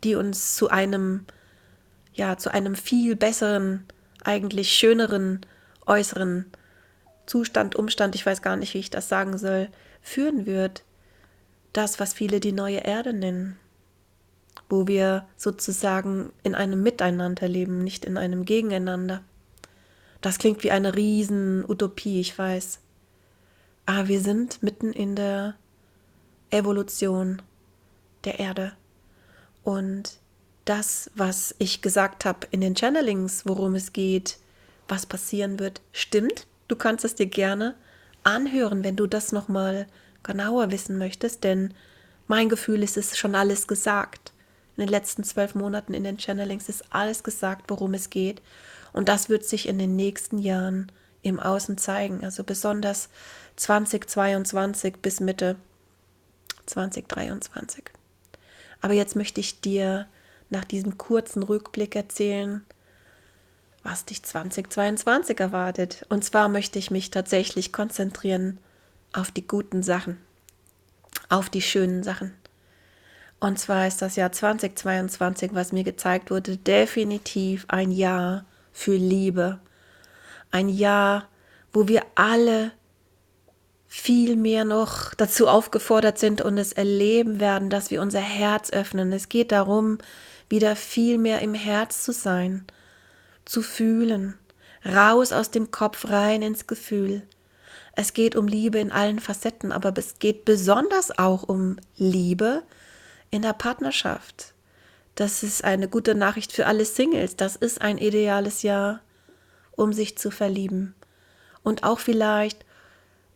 die 0.04 0.16
uns 0.16 0.56
zu 0.58 0.70
einem 0.70 1.26
ja, 2.18 2.38
zu 2.38 2.52
einem 2.52 2.76
viel 2.76 3.16
besseren, 3.16 3.86
eigentlich 4.24 4.72
schöneren 4.72 5.42
äußeren 5.86 6.46
Zustand, 7.28 7.76
Umstand, 7.76 8.16
ich 8.16 8.26
weiß 8.26 8.42
gar 8.42 8.56
nicht, 8.56 8.74
wie 8.74 8.80
ich 8.80 8.90
das 8.90 9.08
sagen 9.08 9.38
soll, 9.38 9.70
führen 10.02 10.46
wird. 10.46 10.84
Das, 11.74 12.00
was 12.00 12.14
viele 12.14 12.40
die 12.40 12.52
neue 12.52 12.80
Erde 12.80 13.14
nennen, 13.14 13.58
wo 14.68 14.88
wir 14.88 15.28
sozusagen 15.36 16.32
in 16.44 16.56
einem 16.56 16.82
Miteinander 16.82 17.48
leben, 17.48 17.84
nicht 17.84 18.04
in 18.04 18.18
einem 18.18 18.46
Gegeneinander. 18.46 19.24
Das 20.22 20.40
klingt 20.40 20.64
wie 20.64 20.72
eine 20.72 20.96
riesen 20.96 21.64
Utopie, 21.70 22.20
ich 22.20 22.38
weiß. 22.38 22.80
Aber 23.86 24.08
wir 24.08 24.22
sind 24.22 24.64
mitten 24.64 24.92
in 24.92 25.16
der 25.16 25.56
Evolution 26.50 27.42
der 28.24 28.40
Erde. 28.40 28.74
Und 29.64 30.20
das, 30.70 31.10
was 31.16 31.56
ich 31.60 31.82
gesagt 31.82 32.26
habe 32.26 32.48
in 32.52 32.62
den 32.62 32.76
Channelings, 32.76 33.46
worum 33.46 33.76
es 33.76 33.94
geht, 33.94 34.38
was 34.88 35.06
passieren 35.06 35.60
wird, 35.60 35.82
stimmt. 35.92 36.48
Du 36.68 36.76
kannst 36.76 37.06
es 37.06 37.16
dir 37.16 37.26
gerne 37.28 37.76
anhören, 38.24 38.84
wenn 38.84 38.96
du 38.96 39.08
das 39.08 39.32
nochmal 39.32 39.88
genauer 40.24 40.72
wissen 40.72 40.98
möchtest, 40.98 41.44
denn 41.44 41.74
mein 42.28 42.50
Gefühl 42.50 42.84
ist, 42.84 42.98
es 42.98 43.14
ist 43.14 43.18
schon 43.18 43.36
alles 43.36 43.68
gesagt. 43.68 44.34
In 44.76 44.82
den 44.82 44.90
letzten 44.90 45.24
zwölf 45.24 45.56
Monaten 45.56 45.94
in 45.94 46.04
den 46.04 46.18
Channelings 46.18 46.70
ist 46.70 46.84
alles 46.90 47.24
gesagt, 47.24 47.70
worum 47.70 47.94
es 47.94 48.10
geht. 48.10 48.42
Und 48.94 49.10
das 49.10 49.30
wird 49.30 49.46
sich 49.46 49.68
in 49.68 49.80
den 49.80 49.96
nächsten 49.96 50.38
Jahren 50.38 50.92
im 51.22 51.40
Außen 51.40 51.78
zeigen. 51.78 52.24
Also 52.24 52.44
besonders 52.44 53.10
2022 53.56 54.98
bis 54.98 55.20
Mitte 55.20 55.56
2023. 56.66 57.86
Aber 58.82 58.94
jetzt 58.94 59.16
möchte 59.16 59.40
ich 59.40 59.62
dir 59.62 60.08
nach 60.50 60.66
diesem 60.66 60.98
kurzen 60.98 61.44
Rückblick 61.44 61.96
erzählen, 61.96 62.66
was 63.84 64.06
dich 64.06 64.24
2022 64.24 65.40
erwartet. 65.40 66.06
Und 66.10 66.24
zwar 66.24 66.50
möchte 66.50 66.80
ich 66.80 66.92
mich 66.92 67.12
tatsächlich 67.12 67.72
konzentrieren 67.72 68.60
auf 69.14 69.32
die 69.32 69.48
guten 69.48 69.84
Sachen, 69.84 70.18
auf 71.30 71.50
die 71.50 71.62
schönen 71.62 72.04
Sachen. 72.04 72.34
Und 73.40 73.60
zwar 73.60 73.88
ist 73.88 74.02
das 74.02 74.16
Jahr 74.16 74.32
2022, 74.32 75.52
was 75.54 75.72
mir 75.72 75.84
gezeigt 75.84 76.32
wurde, 76.32 76.58
definitiv 76.58 77.66
ein 77.68 77.92
Jahr 77.92 78.46
für 78.72 78.96
Liebe. 78.96 79.60
Ein 80.52 80.70
Jahr, 80.70 81.28
wo 81.72 81.88
wir 81.88 82.02
alle 82.16 82.72
viel 83.88 84.36
mehr 84.36 84.66
noch 84.66 85.14
dazu 85.14 85.48
aufgefordert 85.48 86.18
sind 86.18 86.42
und 86.42 86.58
es 86.58 86.74
erleben 86.74 87.40
werden, 87.40 87.70
dass 87.70 87.90
wir 87.90 88.02
unser 88.02 88.20
Herz 88.20 88.72
öffnen. 88.72 89.14
Es 89.14 89.30
geht 89.30 89.52
darum, 89.52 90.00
wieder 90.50 90.76
viel 90.76 91.18
mehr 91.18 91.42
im 91.42 91.54
Herz 91.54 92.04
zu 92.04 92.12
sein, 92.12 92.66
zu 93.46 93.62
fühlen, 93.62 94.36
raus 94.86 95.32
aus 95.32 95.52
dem 95.52 95.72
Kopf 95.72 96.10
rein 96.10 96.42
ins 96.42 96.68
Gefühl. 96.68 97.24
Es 97.94 98.14
geht 98.14 98.36
um 98.36 98.48
Liebe 98.48 98.78
in 98.78 98.92
allen 98.92 99.20
Facetten, 99.20 99.72
aber 99.72 99.92
es 99.98 100.20
geht 100.20 100.46
besonders 100.46 101.18
auch 101.18 101.44
um 101.44 101.78
Liebe 101.96 102.64
in 103.32 103.42
der 103.42 103.54
Partnerschaft. 103.54 104.54
Das 105.16 105.42
ist 105.42 105.64
eine 105.64 105.88
gute 105.88 106.14
Nachricht 106.14 106.52
für 106.52 106.68
alle 106.68 106.86
Singles. 106.86 107.36
Das 107.36 107.56
ist 107.56 107.82
ein 107.82 107.98
ideales 107.98 108.62
Jahr, 108.62 109.02
um 109.72 109.92
sich 109.92 110.16
zu 110.18 110.30
verlieben. 110.30 110.94
Und 111.64 111.84
auch 111.84 112.00
vielleicht 112.00 112.64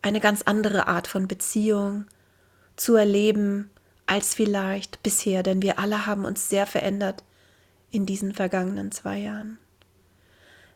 eine 0.00 0.20
ganz 0.20 0.42
andere 0.42 0.86
Art 0.86 1.08
von 1.08 1.26
Beziehung 1.26 2.06
zu 2.76 2.94
erleben, 2.94 3.68
als 4.12 4.34
vielleicht 4.34 5.02
bisher, 5.02 5.42
denn 5.42 5.62
wir 5.62 5.78
alle 5.78 6.04
haben 6.04 6.26
uns 6.26 6.50
sehr 6.50 6.66
verändert 6.66 7.24
in 7.90 8.04
diesen 8.04 8.34
vergangenen 8.34 8.92
zwei 8.92 9.16
Jahren. 9.16 9.56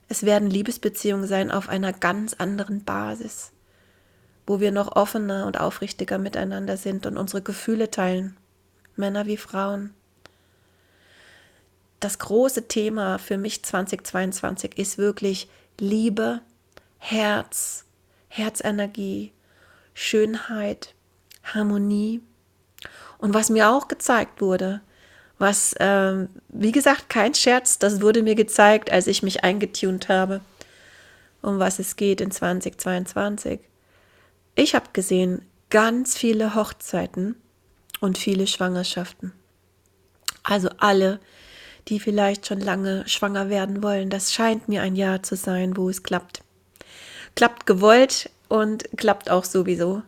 Es 0.08 0.22
werden 0.22 0.48
Liebesbeziehungen 0.48 1.26
sein 1.26 1.50
auf 1.50 1.68
einer 1.68 1.92
ganz 1.92 2.32
anderen 2.32 2.82
Basis, 2.82 3.52
wo 4.46 4.58
wir 4.58 4.72
noch 4.72 4.96
offener 4.96 5.44
und 5.46 5.60
aufrichtiger 5.60 6.16
miteinander 6.16 6.78
sind 6.78 7.04
und 7.04 7.18
unsere 7.18 7.42
Gefühle 7.42 7.90
teilen, 7.90 8.38
Männer 8.94 9.26
wie 9.26 9.36
Frauen. 9.36 9.92
Das 12.00 12.18
große 12.18 12.68
Thema 12.68 13.18
für 13.18 13.36
mich 13.36 13.62
2022 13.62 14.78
ist 14.78 14.96
wirklich 14.96 15.50
Liebe, 15.78 16.40
Herz, 16.96 17.84
Herzenergie, 18.28 19.34
Schönheit, 19.92 20.94
Harmonie 21.44 22.22
und 23.18 23.34
was 23.34 23.50
mir 23.50 23.70
auch 23.70 23.88
gezeigt 23.88 24.40
wurde, 24.40 24.80
Was, 25.38 25.74
ähm, 25.80 26.30
wie 26.48 26.72
gesagt, 26.72 27.10
kein 27.10 27.34
Scherz, 27.34 27.78
das 27.78 28.00
wurde 28.00 28.22
mir 28.22 28.34
gezeigt, 28.34 28.90
als 28.90 29.06
ich 29.06 29.22
mich 29.22 29.44
eingetunt 29.44 30.08
habe, 30.08 30.40
um 31.42 31.58
was 31.58 31.78
es 31.78 31.96
geht 31.96 32.22
in 32.22 32.30
2022. 32.30 33.60
Ich 34.54 34.74
habe 34.74 34.86
gesehen 34.94 35.42
ganz 35.68 36.16
viele 36.16 36.54
Hochzeiten 36.54 37.36
und 38.00 38.16
viele 38.16 38.46
Schwangerschaften. 38.46 39.32
Also 40.42 40.70
alle, 40.78 41.20
die 41.88 42.00
vielleicht 42.00 42.46
schon 42.46 42.60
lange 42.60 43.06
schwanger 43.06 43.50
werden 43.50 43.82
wollen. 43.82 44.10
Das 44.10 44.32
scheint 44.32 44.68
mir 44.68 44.82
ein 44.82 44.96
Jahr 44.96 45.22
zu 45.22 45.36
sein, 45.36 45.76
wo 45.76 45.90
es 45.90 46.02
klappt. 46.02 46.42
Klappt 47.34 47.66
gewollt 47.66 48.30
und 48.48 48.88
klappt 48.96 49.30
auch 49.30 49.44
sowieso. 49.44 50.02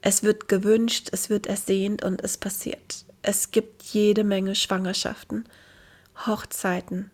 Es 0.00 0.22
wird 0.22 0.48
gewünscht, 0.48 1.08
es 1.12 1.30
wird 1.30 1.46
ersehnt 1.46 2.04
und 2.04 2.22
es 2.22 2.36
passiert. 2.36 3.04
Es 3.22 3.50
gibt 3.50 3.82
jede 3.82 4.24
Menge 4.24 4.54
Schwangerschaften, 4.54 5.48
Hochzeiten, 6.26 7.10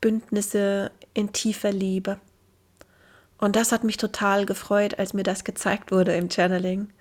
Bündnisse 0.00 0.90
in 1.12 1.32
tiefer 1.32 1.72
Liebe. 1.72 2.18
Und 3.38 3.56
das 3.56 3.72
hat 3.72 3.84
mich 3.84 3.96
total 3.96 4.46
gefreut, 4.46 4.98
als 4.98 5.12
mir 5.12 5.22
das 5.22 5.44
gezeigt 5.44 5.92
wurde 5.92 6.14
im 6.14 6.30
Channeling 6.30 6.92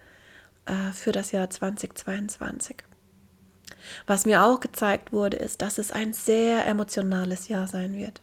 äh, 0.65 0.91
für 0.93 1.11
das 1.11 1.31
Jahr 1.31 1.49
2022. 1.49 2.77
Was 4.07 4.25
mir 4.25 4.43
auch 4.43 4.59
gezeigt 4.59 5.11
wurde, 5.11 5.37
ist, 5.37 5.61
dass 5.61 5.77
es 5.77 5.91
ein 5.91 6.13
sehr 6.13 6.65
emotionales 6.65 7.47
Jahr 7.47 7.67
sein 7.67 7.95
wird. 7.95 8.21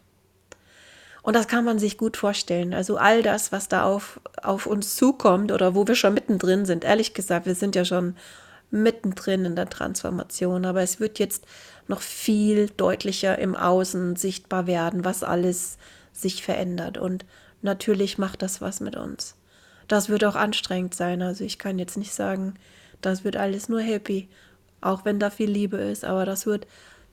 Und 1.27 1.35
das 1.35 1.49
kann 1.49 1.65
man 1.65 1.77
sich 1.77 1.97
gut 1.97 2.15
vorstellen. 2.15 2.73
Also 2.73 2.95
all 2.95 3.21
das, 3.21 3.51
was 3.51 3.67
da 3.67 3.83
auf, 3.83 4.21
auf 4.41 4.65
uns 4.65 4.95
zukommt 4.95 5.51
oder 5.51 5.75
wo 5.75 5.85
wir 5.85 5.95
schon 5.95 6.13
mittendrin 6.13 6.65
sind, 6.65 6.85
ehrlich 6.85 7.13
gesagt, 7.13 7.45
wir 7.45 7.55
sind 7.55 7.75
ja 7.75 7.83
schon 7.83 8.15
mittendrin 8.71 9.43
in 9.43 9.57
der 9.57 9.69
Transformation, 9.69 10.65
aber 10.65 10.81
es 10.81 11.01
wird 11.01 11.19
jetzt 11.19 11.45
noch 11.87 11.99
viel 11.99 12.69
deutlicher 12.77 13.37
im 13.39 13.55
Außen 13.57 14.15
sichtbar 14.15 14.67
werden, 14.67 15.03
was 15.03 15.23
alles 15.23 15.77
sich 16.13 16.43
verändert. 16.43 16.97
Und 16.97 17.25
natürlich 17.61 18.17
macht 18.17 18.41
das 18.41 18.61
was 18.61 18.79
mit 18.79 18.95
uns. 18.95 19.35
Das 19.89 20.07
wird 20.07 20.23
auch 20.23 20.35
anstrengend 20.35 20.95
sein. 20.95 21.21
Also 21.21 21.43
ich 21.43 21.59
kann 21.59 21.77
jetzt 21.77 21.97
nicht 21.97 22.13
sagen, 22.13 22.53
das 23.01 23.25
wird 23.25 23.35
alles 23.35 23.67
nur 23.67 23.81
happy 23.81 24.29
auch 24.81 25.05
wenn 25.05 25.19
da 25.19 25.29
viel 25.29 25.49
Liebe 25.49 25.77
ist, 25.77 26.05
aber 26.05 26.25
das 26.25 26.45
wird 26.45 26.67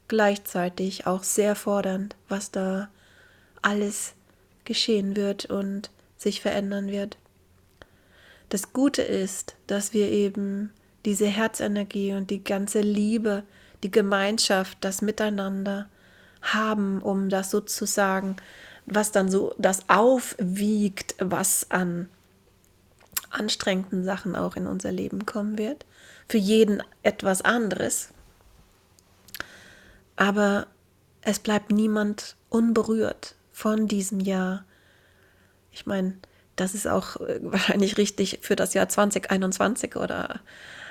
gleichzeitig 0.08 1.06
auch 1.06 1.22
sehr 1.22 1.54
fordernd, 1.54 2.16
was 2.28 2.50
da 2.50 2.88
alles 3.64 4.14
geschehen 4.64 5.16
wird 5.16 5.46
und 5.46 5.90
sich 6.16 6.40
verändern 6.40 6.88
wird. 6.88 7.18
Das 8.48 8.72
Gute 8.72 9.02
ist, 9.02 9.56
dass 9.66 9.92
wir 9.92 10.10
eben 10.10 10.72
diese 11.04 11.26
Herzenergie 11.26 12.12
und 12.12 12.30
die 12.30 12.44
ganze 12.44 12.80
Liebe, 12.80 13.42
die 13.82 13.90
Gemeinschaft, 13.90 14.78
das 14.80 15.02
Miteinander 15.02 15.88
haben, 16.40 17.02
um 17.02 17.28
das 17.28 17.50
sozusagen, 17.50 18.36
was 18.86 19.12
dann 19.12 19.30
so 19.30 19.54
das 19.58 19.88
aufwiegt, 19.88 21.14
was 21.18 21.70
an 21.70 22.08
anstrengenden 23.30 24.04
Sachen 24.04 24.36
auch 24.36 24.56
in 24.56 24.66
unser 24.66 24.92
Leben 24.92 25.26
kommen 25.26 25.58
wird 25.58 25.84
für 26.28 26.38
jeden 26.38 26.82
etwas 27.02 27.42
anderes. 27.42 28.10
Aber 30.16 30.66
es 31.22 31.38
bleibt 31.38 31.70
niemand 31.70 32.36
unberührt 32.48 33.34
von 33.54 33.86
diesem 33.86 34.20
Jahr. 34.20 34.64
Ich 35.70 35.86
meine, 35.86 36.16
das 36.56 36.74
ist 36.74 36.86
auch 36.86 37.16
äh, 37.20 37.38
wahrscheinlich 37.40 37.96
richtig 37.96 38.40
für 38.42 38.56
das 38.56 38.74
Jahr 38.74 38.88
2021 38.88 39.96
oder, 39.96 40.40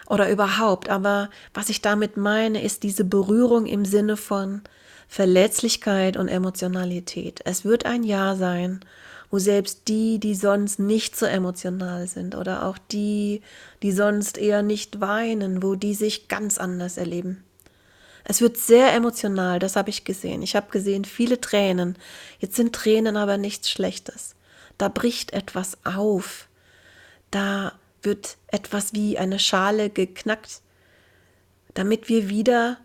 oder 0.07 0.31
überhaupt. 0.31 0.89
Aber 0.89 1.29
was 1.53 1.69
ich 1.69 1.81
damit 1.81 2.17
meine, 2.17 2.63
ist 2.63 2.83
diese 2.83 3.03
Berührung 3.03 3.65
im 3.65 3.85
Sinne 3.85 4.17
von 4.17 4.61
Verletzlichkeit 5.09 6.17
und 6.17 6.29
Emotionalität. 6.29 7.41
Es 7.45 7.65
wird 7.65 7.85
ein 7.85 8.03
Jahr 8.03 8.37
sein, 8.37 8.79
wo 9.29 9.39
selbst 9.39 9.87
die, 9.89 10.19
die 10.19 10.33
sonst 10.33 10.79
nicht 10.79 11.17
so 11.17 11.25
emotional 11.25 12.07
sind 12.07 12.33
oder 12.33 12.65
auch 12.65 12.77
die, 12.77 13.41
die 13.81 13.91
sonst 13.91 14.37
eher 14.37 14.63
nicht 14.63 15.01
weinen, 15.01 15.61
wo 15.61 15.75
die 15.75 15.95
sich 15.95 16.29
ganz 16.29 16.57
anders 16.57 16.97
erleben. 16.97 17.43
Es 18.23 18.41
wird 18.41 18.57
sehr 18.57 18.93
emotional, 18.93 19.59
das 19.59 19.75
habe 19.75 19.89
ich 19.89 20.05
gesehen. 20.05 20.41
Ich 20.41 20.55
habe 20.55 20.71
gesehen 20.71 21.05
viele 21.05 21.41
Tränen. 21.41 21.97
Jetzt 22.39 22.55
sind 22.55 22.73
Tränen 22.73 23.17
aber 23.17 23.37
nichts 23.37 23.69
Schlechtes. 23.69 24.35
Da 24.77 24.87
bricht 24.87 25.33
etwas 25.33 25.77
auf. 25.83 26.47
Da 27.31 27.73
wird 28.01 28.37
etwas 28.47 28.93
wie 28.93 29.17
eine 29.17 29.39
Schale 29.39 29.89
geknackt, 29.89 30.61
damit 31.73 32.09
wir 32.09 32.29
wieder 32.29 32.77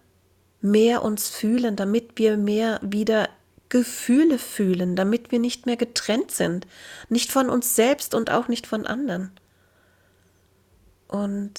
mehr 0.61 1.03
uns 1.03 1.29
fühlen, 1.29 1.77
damit 1.77 2.13
wir 2.17 2.37
mehr 2.37 2.81
wieder 2.83 3.29
Gefühle 3.69 4.39
fühlen, 4.39 4.97
damit 4.97 5.31
wir 5.31 5.39
nicht 5.39 5.67
mehr 5.67 5.77
getrennt 5.77 6.31
sind, 6.31 6.67
nicht 7.09 7.31
von 7.31 7.51
uns 7.51 7.77
selbst 7.77 8.15
und 8.15 8.31
auch 8.31 8.49
nicht 8.49 8.67
von 8.67 8.87
anderen. 8.87 9.31
Und 11.07 11.53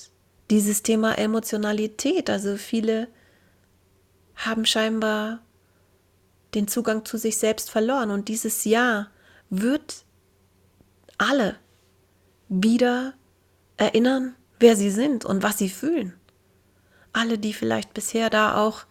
dieses 0.50 0.84
Thema 0.84 1.18
Emotionalität, 1.18 2.30
also 2.30 2.58
viele 2.58 3.08
haben 4.40 4.66
scheinbar 4.66 5.40
den 6.56 6.68
Zugang 6.68 7.06
zu 7.06 7.18
sich 7.18 7.38
selbst 7.38 7.70
verloren 7.70 8.10
und 8.10 8.28
dieses 8.28 8.66
Jahr 8.66 9.10
wird 9.50 10.06
alle 11.18 11.56
wieder 12.48 13.14
erinnern, 13.78 14.36
wer 14.60 14.76
sie 14.76 14.90
sind 14.90 15.26
und 15.26 15.44
was 15.44 15.58
sie 15.58 15.70
fühlen. 15.70 16.14
Alle, 17.14 17.38
die 17.38 17.54
vielleicht 17.54 17.94
bisher 17.94 18.30
da 18.30 18.58
auch 18.58 18.86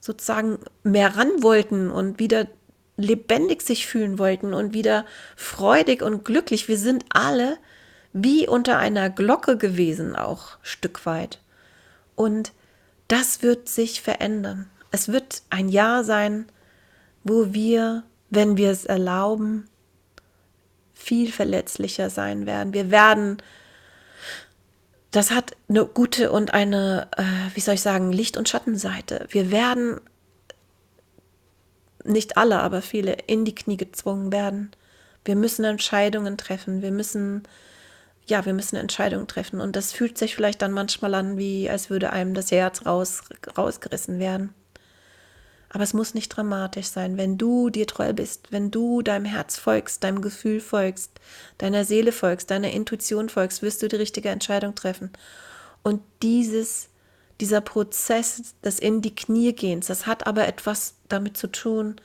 sozusagen 0.00 0.58
mehr 0.82 1.16
ran 1.16 1.42
wollten 1.42 1.90
und 1.90 2.18
wieder 2.18 2.46
lebendig 2.96 3.62
sich 3.62 3.86
fühlen 3.86 4.18
wollten 4.18 4.54
und 4.54 4.74
wieder 4.74 5.04
freudig 5.36 6.02
und 6.02 6.24
glücklich. 6.24 6.68
Wir 6.68 6.78
sind 6.78 7.04
alle 7.10 7.58
wie 8.12 8.48
unter 8.48 8.78
einer 8.78 9.10
Glocke 9.10 9.56
gewesen, 9.56 10.16
auch 10.16 10.58
Stück 10.62 11.06
weit. 11.06 11.40
Und 12.16 12.52
das 13.10 13.42
wird 13.42 13.68
sich 13.68 14.02
verändern. 14.02 14.70
Es 14.90 15.08
wird 15.08 15.42
ein 15.50 15.68
Jahr 15.68 16.04
sein, 16.04 16.46
wo 17.24 17.52
wir, 17.52 18.04
wenn 18.30 18.56
wir 18.56 18.70
es 18.70 18.84
erlauben, 18.84 19.68
viel 20.94 21.32
verletzlicher 21.32 22.10
sein 22.10 22.46
werden. 22.46 22.74
Wir 22.74 22.90
werden 22.90 23.38
das 25.10 25.30
hat 25.30 25.56
eine 25.68 25.86
gute 25.86 26.30
und 26.30 26.54
eine, 26.54 27.08
äh, 27.16 27.54
wie 27.54 27.60
soll 27.60 27.74
ich 27.74 27.82
sagen, 27.82 28.12
Licht- 28.12 28.36
und 28.36 28.48
Schattenseite. 28.48 29.26
Wir 29.30 29.50
werden, 29.50 30.00
nicht 32.04 32.36
alle, 32.36 32.60
aber 32.60 32.80
viele, 32.80 33.12
in 33.26 33.44
die 33.44 33.54
Knie 33.54 33.76
gezwungen 33.76 34.32
werden. 34.32 34.70
Wir 35.24 35.36
müssen 35.36 35.64
Entscheidungen 35.64 36.38
treffen. 36.38 36.80
Wir 36.80 36.92
müssen, 36.92 37.42
ja, 38.30 38.46
wir 38.46 38.54
müssen 38.54 38.76
Entscheidungen 38.76 39.26
treffen. 39.26 39.60
Und 39.60 39.76
das 39.76 39.92
fühlt 39.92 40.16
sich 40.16 40.34
vielleicht 40.34 40.62
dann 40.62 40.72
manchmal 40.72 41.14
an, 41.14 41.36
wie 41.36 41.68
als 41.68 41.90
würde 41.90 42.10
einem 42.10 42.34
das 42.34 42.50
Herz 42.50 42.86
raus, 42.86 43.22
rausgerissen 43.56 44.18
werden. 44.18 44.54
Aber 45.72 45.84
es 45.84 45.94
muss 45.94 46.14
nicht 46.14 46.30
dramatisch 46.30 46.86
sein. 46.86 47.16
Wenn 47.16 47.38
du 47.38 47.70
dir 47.70 47.86
treu 47.86 48.12
bist, 48.12 48.50
wenn 48.50 48.70
du 48.70 49.02
deinem 49.02 49.24
Herz 49.24 49.56
folgst, 49.56 50.02
deinem 50.02 50.20
Gefühl 50.20 50.60
folgst, 50.60 51.12
deiner 51.58 51.84
Seele 51.84 52.10
folgst, 52.10 52.50
deiner 52.50 52.70
Intuition 52.70 53.28
folgst, 53.28 53.62
wirst 53.62 53.82
du 53.82 53.88
die 53.88 53.96
richtige 53.96 54.30
Entscheidung 54.30 54.74
treffen. 54.74 55.10
Und 55.82 56.02
dieses, 56.22 56.88
dieser 57.40 57.60
Prozess 57.60 58.54
des 58.64 58.80
in 58.80 59.00
die 59.00 59.14
Knie 59.14 59.54
gehens, 59.54 59.86
das 59.86 60.06
hat 60.06 60.26
aber 60.26 60.48
etwas 60.48 60.94
damit 61.08 61.36
zu 61.36 61.46
tun, 61.46 61.96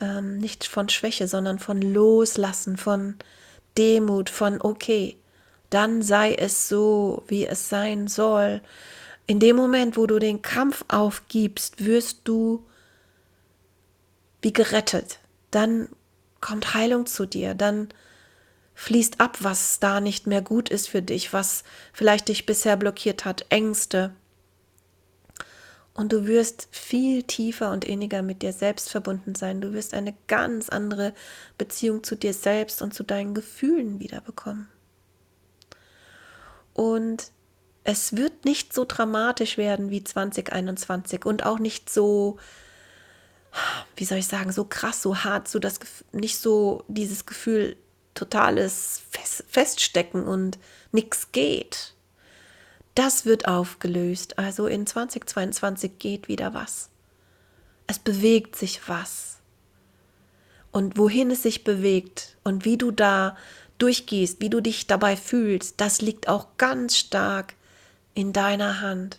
ähm, 0.00 0.38
nicht 0.38 0.64
von 0.64 0.88
Schwäche, 0.88 1.26
sondern 1.26 1.58
von 1.58 1.82
Loslassen, 1.82 2.76
von 2.76 3.16
Demut, 3.76 4.30
von 4.30 4.60
okay, 4.60 5.16
dann 5.70 6.02
sei 6.02 6.34
es 6.34 6.68
so, 6.68 7.22
wie 7.28 7.46
es 7.46 7.68
sein 7.68 8.08
soll. 8.08 8.60
In 9.26 9.38
dem 9.38 9.56
Moment, 9.56 9.96
wo 9.96 10.06
du 10.06 10.18
den 10.18 10.42
Kampf 10.42 10.84
aufgibst, 10.88 11.84
wirst 11.84 12.20
du 12.24 12.66
wie 14.42 14.52
gerettet. 14.52 15.20
Dann 15.50 15.88
kommt 16.40 16.74
Heilung 16.74 17.06
zu 17.06 17.26
dir, 17.26 17.54
dann 17.54 17.88
fließt 18.74 19.20
ab, 19.20 19.38
was 19.40 19.78
da 19.78 20.00
nicht 20.00 20.26
mehr 20.26 20.42
gut 20.42 20.70
ist 20.70 20.88
für 20.88 21.02
dich, 21.02 21.32
was 21.32 21.64
vielleicht 21.92 22.28
dich 22.28 22.46
bisher 22.46 22.76
blockiert 22.76 23.24
hat, 23.24 23.44
Ängste. 23.50 24.12
Und 25.92 26.12
du 26.12 26.26
wirst 26.26 26.68
viel 26.70 27.24
tiefer 27.24 27.72
und 27.72 27.84
inniger 27.84 28.22
mit 28.22 28.40
dir 28.42 28.54
selbst 28.54 28.88
verbunden 28.88 29.34
sein. 29.34 29.60
Du 29.60 29.74
wirst 29.74 29.92
eine 29.92 30.14
ganz 30.28 30.70
andere 30.70 31.12
Beziehung 31.58 32.02
zu 32.02 32.16
dir 32.16 32.32
selbst 32.32 32.80
und 32.80 32.94
zu 32.94 33.02
deinen 33.02 33.34
Gefühlen 33.34 34.00
wiederbekommen. 34.00 34.68
Und 36.80 37.30
es 37.84 38.16
wird 38.16 38.46
nicht 38.46 38.72
so 38.72 38.86
dramatisch 38.88 39.58
werden 39.58 39.90
wie 39.90 40.02
2021 40.02 41.26
und 41.26 41.44
auch 41.44 41.58
nicht 41.58 41.90
so, 41.90 42.38
wie 43.96 44.06
soll 44.06 44.16
ich 44.16 44.26
sagen, 44.26 44.50
so 44.50 44.64
krass, 44.64 45.02
so 45.02 45.18
hart, 45.18 45.46
so 45.46 45.58
das 45.58 45.78
nicht 46.12 46.38
so 46.38 46.82
dieses 46.88 47.26
Gefühl 47.26 47.76
totales 48.14 49.02
Fest, 49.10 49.44
Feststecken 49.46 50.24
und 50.24 50.58
nichts 50.90 51.32
geht. 51.32 51.92
das 52.94 53.26
wird 53.26 53.46
aufgelöst. 53.46 54.38
Also 54.38 54.66
in 54.66 54.86
2022 54.86 55.98
geht 55.98 56.28
wieder 56.28 56.54
was. 56.54 56.88
Es 57.86 57.98
bewegt 57.98 58.56
sich 58.56 58.88
was. 58.88 59.36
Und 60.72 60.96
wohin 60.96 61.30
es 61.30 61.42
sich 61.42 61.62
bewegt 61.62 62.38
und 62.42 62.64
wie 62.64 62.78
du 62.78 62.90
da 62.90 63.36
durchgehst, 63.82 64.40
wie 64.40 64.50
du 64.50 64.60
dich 64.60 64.86
dabei 64.86 65.16
fühlst, 65.16 65.80
das 65.80 66.00
liegt 66.00 66.28
auch 66.28 66.48
ganz 66.58 66.96
stark 66.96 67.54
in 68.14 68.32
deiner 68.32 68.80
Hand. 68.80 69.18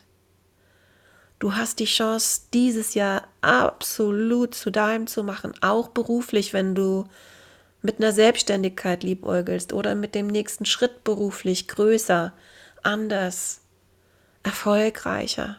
Du 1.40 1.56
hast 1.56 1.80
die 1.80 1.86
Chance, 1.86 2.42
dieses 2.54 2.94
Jahr 2.94 3.28
absolut 3.42 4.54
zu 4.54 4.70
deinem 4.70 5.08
zu 5.08 5.24
machen, 5.24 5.54
auch 5.62 5.88
beruflich, 5.88 6.54
wenn 6.54 6.76
du 6.76 7.06
mit 7.82 7.98
einer 7.98 8.12
Selbstständigkeit 8.12 9.04
liebäugelst 9.04 9.74
oder 9.74 9.96
mit 9.96 10.14
dem 10.14 10.28
nächsten 10.28 10.66
Schritt 10.66 11.04
beruflich 11.04 11.68
größer, 11.68 12.32
anders, 12.84 13.62
erfolgreicher. 14.44 15.58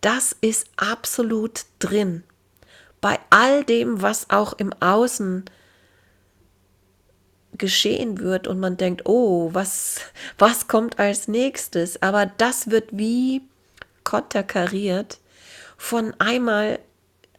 Das 0.00 0.36
ist 0.40 0.68
absolut 0.76 1.62
drin. 1.80 2.22
Bei 3.00 3.18
all 3.30 3.64
dem, 3.64 4.02
was 4.02 4.30
auch 4.30 4.52
im 4.52 4.72
Außen 4.74 5.44
geschehen 7.58 8.18
wird 8.18 8.46
und 8.46 8.60
man 8.60 8.76
denkt, 8.76 9.02
oh, 9.06 9.50
was, 9.52 10.00
was 10.38 10.68
kommt 10.68 10.98
als 10.98 11.28
nächstes? 11.28 12.02
Aber 12.02 12.26
das 12.26 12.70
wird 12.70 12.88
wie 12.92 13.42
konterkariert 14.04 15.18
von 15.76 16.14
einmal 16.18 16.78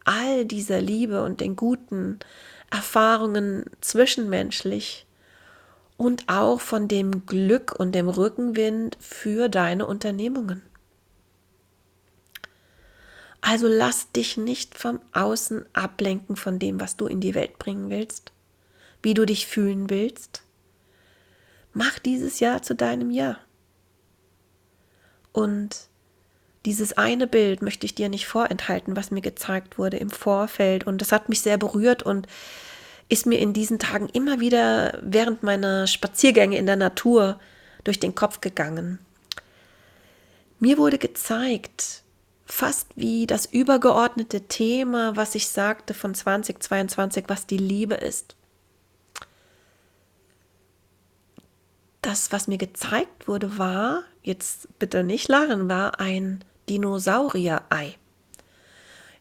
all 0.06 0.46
dieser 0.46 0.82
Liebe 0.82 1.24
und 1.24 1.42
den 1.42 1.56
guten 1.56 2.20
Erfahrungen 2.72 3.66
zwischenmenschlich 3.82 5.06
und 5.98 6.26
auch 6.28 6.62
von 6.62 6.88
dem 6.88 7.26
Glück 7.26 7.76
und 7.78 7.94
dem 7.94 8.08
Rückenwind 8.08 8.98
für 9.00 9.50
deine 9.50 9.86
Unternehmungen. 9.86 10.62
Also 13.42 13.68
lass 13.68 14.12
dich 14.12 14.38
nicht 14.38 14.78
vom 14.78 15.00
Außen 15.14 15.66
ablenken 15.74 16.36
von 16.36 16.60
dem, 16.60 16.80
was 16.80 16.98
du 16.98 17.08
in 17.08 17.22
die 17.22 17.36
Welt 17.36 17.58
bringen 17.60 17.90
willst, 17.90 18.32
wie 19.02 19.14
du 19.14 19.26
dich 19.26 19.48
fühlen 19.48 19.90
willst. 19.90 20.44
Mach 21.74 22.00
dieses 22.00 22.40
Jahr 22.40 22.62
zu 22.62 22.76
deinem 22.76 23.12
Jahr. 23.12 23.38
Und 25.32 25.90
dieses 26.66 26.98
eine 26.98 27.28
Bild 27.28 27.62
möchte 27.62 27.86
ich 27.86 27.96
dir 27.96 28.10
nicht 28.10 28.28
vorenthalten, 28.28 28.96
was 28.96 29.12
mir 29.12 29.22
gezeigt 29.22 29.78
wurde 29.78 29.98
im 29.98 30.10
Vorfeld. 30.10 30.86
Und 30.86 31.00
das 31.00 31.12
hat 31.12 31.30
mich 31.30 31.42
sehr 31.42 31.58
berührt 31.58 32.04
und 32.04 32.28
ist 33.10 33.26
mir 33.26 33.40
in 33.40 33.54
diesen 33.54 33.80
Tagen 33.80 34.10
immer 34.10 34.40
wieder 34.40 35.00
während 35.02 35.44
meiner 35.44 35.88
Spaziergänge 35.88 36.58
in 36.58 36.66
der 36.66 36.76
Natur 36.76 37.40
durch 37.84 38.00
den 38.00 38.16
Kopf 38.16 38.42
gegangen. 38.42 39.00
Mir 40.60 40.78
wurde 40.78 40.98
gezeigt, 40.98 42.02
fast 42.46 42.88
wie 42.96 43.28
das 43.28 43.46
übergeordnete 43.46 44.42
Thema, 44.42 45.16
was 45.16 45.36
ich 45.36 45.48
sagte 45.48 45.94
von 45.94 46.16
2022, 46.16 47.26
was 47.28 47.46
die 47.46 47.58
Liebe 47.58 47.96
ist. 47.96 48.36
Das, 52.08 52.32
was 52.32 52.48
mir 52.48 52.58
gezeigt 52.58 53.28
wurde, 53.28 53.58
war, 53.58 54.04
jetzt 54.24 54.80
bitte 54.80 55.04
nicht 55.04 55.28
lachen, 55.28 55.67
war 55.67 56.00
ein 56.00 56.41
Dinosaurier-Ei. 56.70 57.96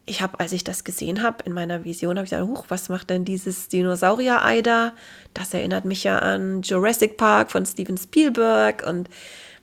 Ich 0.05 0.21
habe, 0.21 0.39
als 0.39 0.53
ich 0.53 0.63
das 0.63 0.85
gesehen 0.85 1.21
habe 1.21 1.43
in 1.43 1.51
meiner 1.51 1.83
Vision, 1.83 2.15
habe 2.15 2.23
ich 2.23 2.29
gesagt, 2.29 2.47
huch, 2.47 2.63
was 2.69 2.87
macht 2.87 3.09
denn 3.09 3.25
dieses 3.25 3.67
Dinosaurier-Ei 3.67 4.61
da? 4.61 4.93
Das 5.33 5.53
erinnert 5.53 5.83
mich 5.83 6.05
ja 6.05 6.19
an 6.19 6.61
Jurassic 6.61 7.17
Park 7.17 7.51
von 7.51 7.65
Steven 7.65 7.97
Spielberg. 7.97 8.87
Und 8.87 9.09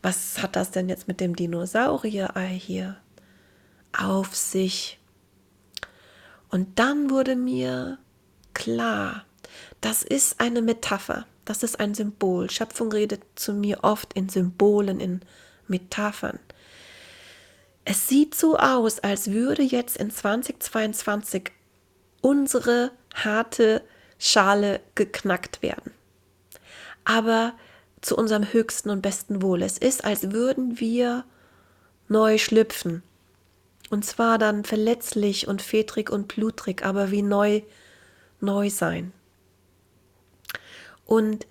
was 0.03 0.43
hat 0.43 0.55
das 0.55 0.71
denn 0.71 0.91
jetzt 0.91 1.09
mit 1.09 1.19
dem 1.19 1.35
Dinosaurier-Ei 1.35 2.49
hier 2.49 2.99
auf 3.99 4.37
sich? 4.37 4.99
Und 6.51 6.79
dann 6.79 7.09
wurde 7.09 7.37
mir 7.37 7.97
klar, 8.53 9.25
das 9.81 10.03
ist 10.03 10.43
eine 10.43 10.61
Metapher, 10.61 11.25
das 11.45 11.63
ist 11.63 11.81
ein 11.81 11.95
Symbol. 11.95 12.51
Schöpfung 12.51 12.93
redet 12.93 13.23
zu 13.35 13.53
mir 13.53 13.83
oft 13.83 14.15
in 14.15 14.29
Symbolen, 14.29 15.01
in 15.01 15.21
Metaphern. 15.69 16.39
Es 17.85 18.09
sieht 18.09 18.35
so 18.35 18.57
aus, 18.57 19.01
als 19.01 19.31
würde 19.31 19.63
jetzt 19.63 19.97
in 19.97 20.11
2022 20.11 21.51
unsere 22.23 22.93
harte 23.15 23.83
Schale 24.19 24.81
geknackt 24.95 25.61
werden. 25.61 25.93
Aber 27.05 27.53
zu 28.01 28.17
unserem 28.17 28.53
höchsten 28.53 28.91
und 28.91 29.03
besten 29.03 29.43
Wohl. 29.43 29.63
Es 29.63 29.79
ist, 29.79 30.05
als 30.05 30.33
würden 30.33 30.81
wir 30.81 31.25
neu 32.09 32.39
schlüpfen. 32.39 33.03
Und 33.91 34.05
zwar 34.05 34.39
dann 34.39 34.65
verletzlich 34.65 35.47
und 35.47 35.63
fedrig 35.63 36.11
und 36.11 36.29
blutrig, 36.29 36.85
aber 36.85 37.11
wie 37.11 37.23
neu, 37.23 37.63
neu 38.41 38.71
sein. 38.71 39.13
Und 41.05 41.47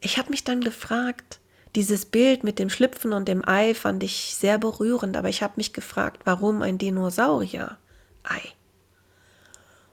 ich 0.00 0.18
habe 0.18 0.30
mich 0.30 0.44
dann 0.44 0.60
gefragt, 0.60 1.40
dieses 1.74 2.06
Bild 2.06 2.42
mit 2.42 2.58
dem 2.58 2.70
Schlüpfen 2.70 3.12
und 3.12 3.28
dem 3.28 3.46
Ei 3.46 3.74
fand 3.74 4.02
ich 4.02 4.34
sehr 4.34 4.58
berührend, 4.58 5.16
aber 5.16 5.28
ich 5.28 5.42
habe 5.42 5.54
mich 5.56 5.72
gefragt, 5.72 6.22
warum 6.24 6.62
ein 6.62 6.78
Dinosaurier-Ei? 6.78 8.42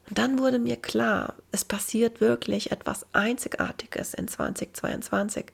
Und 0.09 0.17
dann 0.17 0.39
wurde 0.39 0.57
mir 0.57 0.77
klar, 0.77 1.35
es 1.51 1.65
passiert 1.65 2.21
wirklich 2.21 2.71
etwas 2.71 3.05
Einzigartiges 3.13 4.13
in 4.13 4.27
2022. 4.27 5.47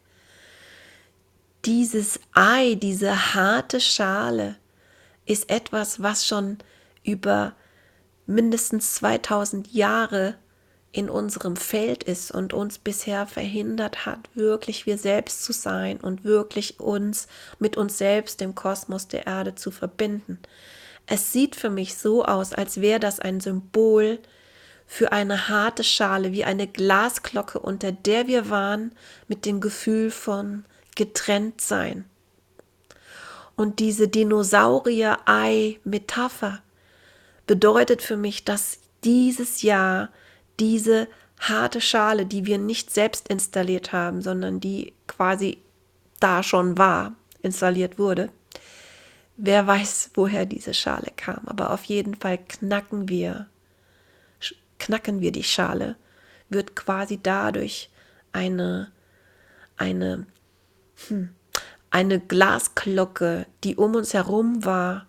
Dieses 1.65 2.19
Ei, 2.33 2.75
diese 2.75 3.33
harte 3.33 3.81
Schale 3.81 4.57
ist 5.25 5.49
etwas, 5.49 6.01
was 6.01 6.27
schon 6.27 6.57
über 7.03 7.55
mindestens 8.25 8.95
2000 8.95 9.73
Jahre 9.73 10.35
in 10.93 11.09
unserem 11.09 11.57
Feld 11.57 12.03
ist 12.03 12.31
und 12.31 12.53
uns 12.53 12.77
bisher 12.77 13.25
verhindert 13.25 14.05
hat, 14.05 14.29
wirklich 14.35 14.85
wir 14.85 14.99
selbst 14.99 15.43
zu 15.43 15.51
sein 15.51 15.99
und 15.99 16.23
wirklich 16.23 16.79
uns 16.79 17.27
mit 17.57 17.77
uns 17.77 17.97
selbst, 17.97 18.39
dem 18.39 18.53
Kosmos 18.53 19.07
der 19.07 19.25
Erde 19.25 19.55
zu 19.55 19.71
verbinden. 19.71 20.37
Es 21.07 21.31
sieht 21.33 21.55
für 21.55 21.71
mich 21.71 21.97
so 21.97 22.23
aus, 22.23 22.53
als 22.53 22.79
wäre 22.79 22.99
das 22.99 23.19
ein 23.19 23.39
Symbol 23.39 24.19
für 24.85 25.11
eine 25.11 25.49
harte 25.49 25.83
Schale, 25.83 26.31
wie 26.31 26.45
eine 26.45 26.67
Glasglocke, 26.67 27.57
unter 27.57 27.91
der 27.91 28.27
wir 28.27 28.51
waren, 28.51 28.91
mit 29.27 29.45
dem 29.45 29.61
Gefühl 29.61 30.11
von 30.11 30.63
getrennt 30.95 31.59
sein. 31.59 32.05
Und 33.55 33.79
diese 33.79 34.07
Dinosaurier-Ei-Metapher 34.07 36.61
bedeutet 37.47 38.03
für 38.03 38.17
mich, 38.17 38.45
dass 38.45 38.77
dieses 39.03 39.63
Jahr 39.63 40.09
diese 40.63 41.09
harte 41.39 41.81
Schale, 41.81 42.25
die 42.25 42.45
wir 42.45 42.57
nicht 42.57 42.89
selbst 42.89 43.27
installiert 43.27 43.91
haben, 43.91 44.21
sondern 44.21 44.61
die 44.61 44.93
quasi 45.07 45.57
da 46.21 46.41
schon 46.41 46.77
war, 46.77 47.15
installiert 47.41 47.99
wurde. 47.99 48.29
Wer 49.35 49.67
weiß, 49.67 50.11
woher 50.13 50.45
diese 50.45 50.73
Schale 50.73 51.11
kam, 51.17 51.41
aber 51.47 51.71
auf 51.71 51.83
jeden 51.83 52.15
Fall 52.15 52.37
knacken 52.37 53.09
wir, 53.09 53.47
knacken 54.79 55.19
wir 55.19 55.33
die 55.33 55.43
Schale, 55.43 55.97
wird 56.47 56.77
quasi 56.77 57.19
dadurch 57.21 57.89
eine, 58.31 58.91
eine, 59.75 60.25
hm, 61.07 61.35
eine 61.89 62.21
Glasglocke, 62.21 63.47
die 63.65 63.75
um 63.75 63.95
uns 63.95 64.13
herum 64.13 64.63
war, 64.63 65.07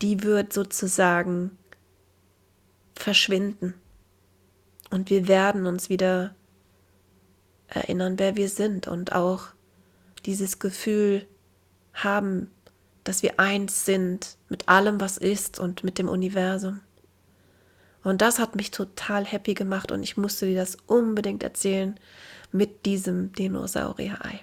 die 0.00 0.22
wird 0.22 0.54
sozusagen 0.54 1.58
verschwinden. 2.96 3.74
Und 4.90 5.10
wir 5.10 5.28
werden 5.28 5.66
uns 5.66 5.88
wieder 5.88 6.34
erinnern, 7.68 8.18
wer 8.18 8.36
wir 8.36 8.48
sind 8.48 8.86
und 8.86 9.12
auch 9.12 9.48
dieses 10.26 10.58
Gefühl 10.58 11.26
haben, 11.92 12.50
dass 13.02 13.22
wir 13.22 13.38
eins 13.38 13.84
sind 13.84 14.36
mit 14.48 14.68
allem, 14.68 15.00
was 15.00 15.18
ist 15.18 15.58
und 15.58 15.84
mit 15.84 15.98
dem 15.98 16.08
Universum. 16.08 16.80
Und 18.02 18.20
das 18.20 18.38
hat 18.38 18.54
mich 18.54 18.70
total 18.70 19.24
happy 19.24 19.54
gemacht 19.54 19.90
und 19.90 20.02
ich 20.02 20.16
musste 20.16 20.46
dir 20.46 20.56
das 20.56 20.76
unbedingt 20.86 21.42
erzählen 21.42 21.98
mit 22.52 22.86
diesem 22.86 23.32
Dinosaurier-Ei. 23.32 24.40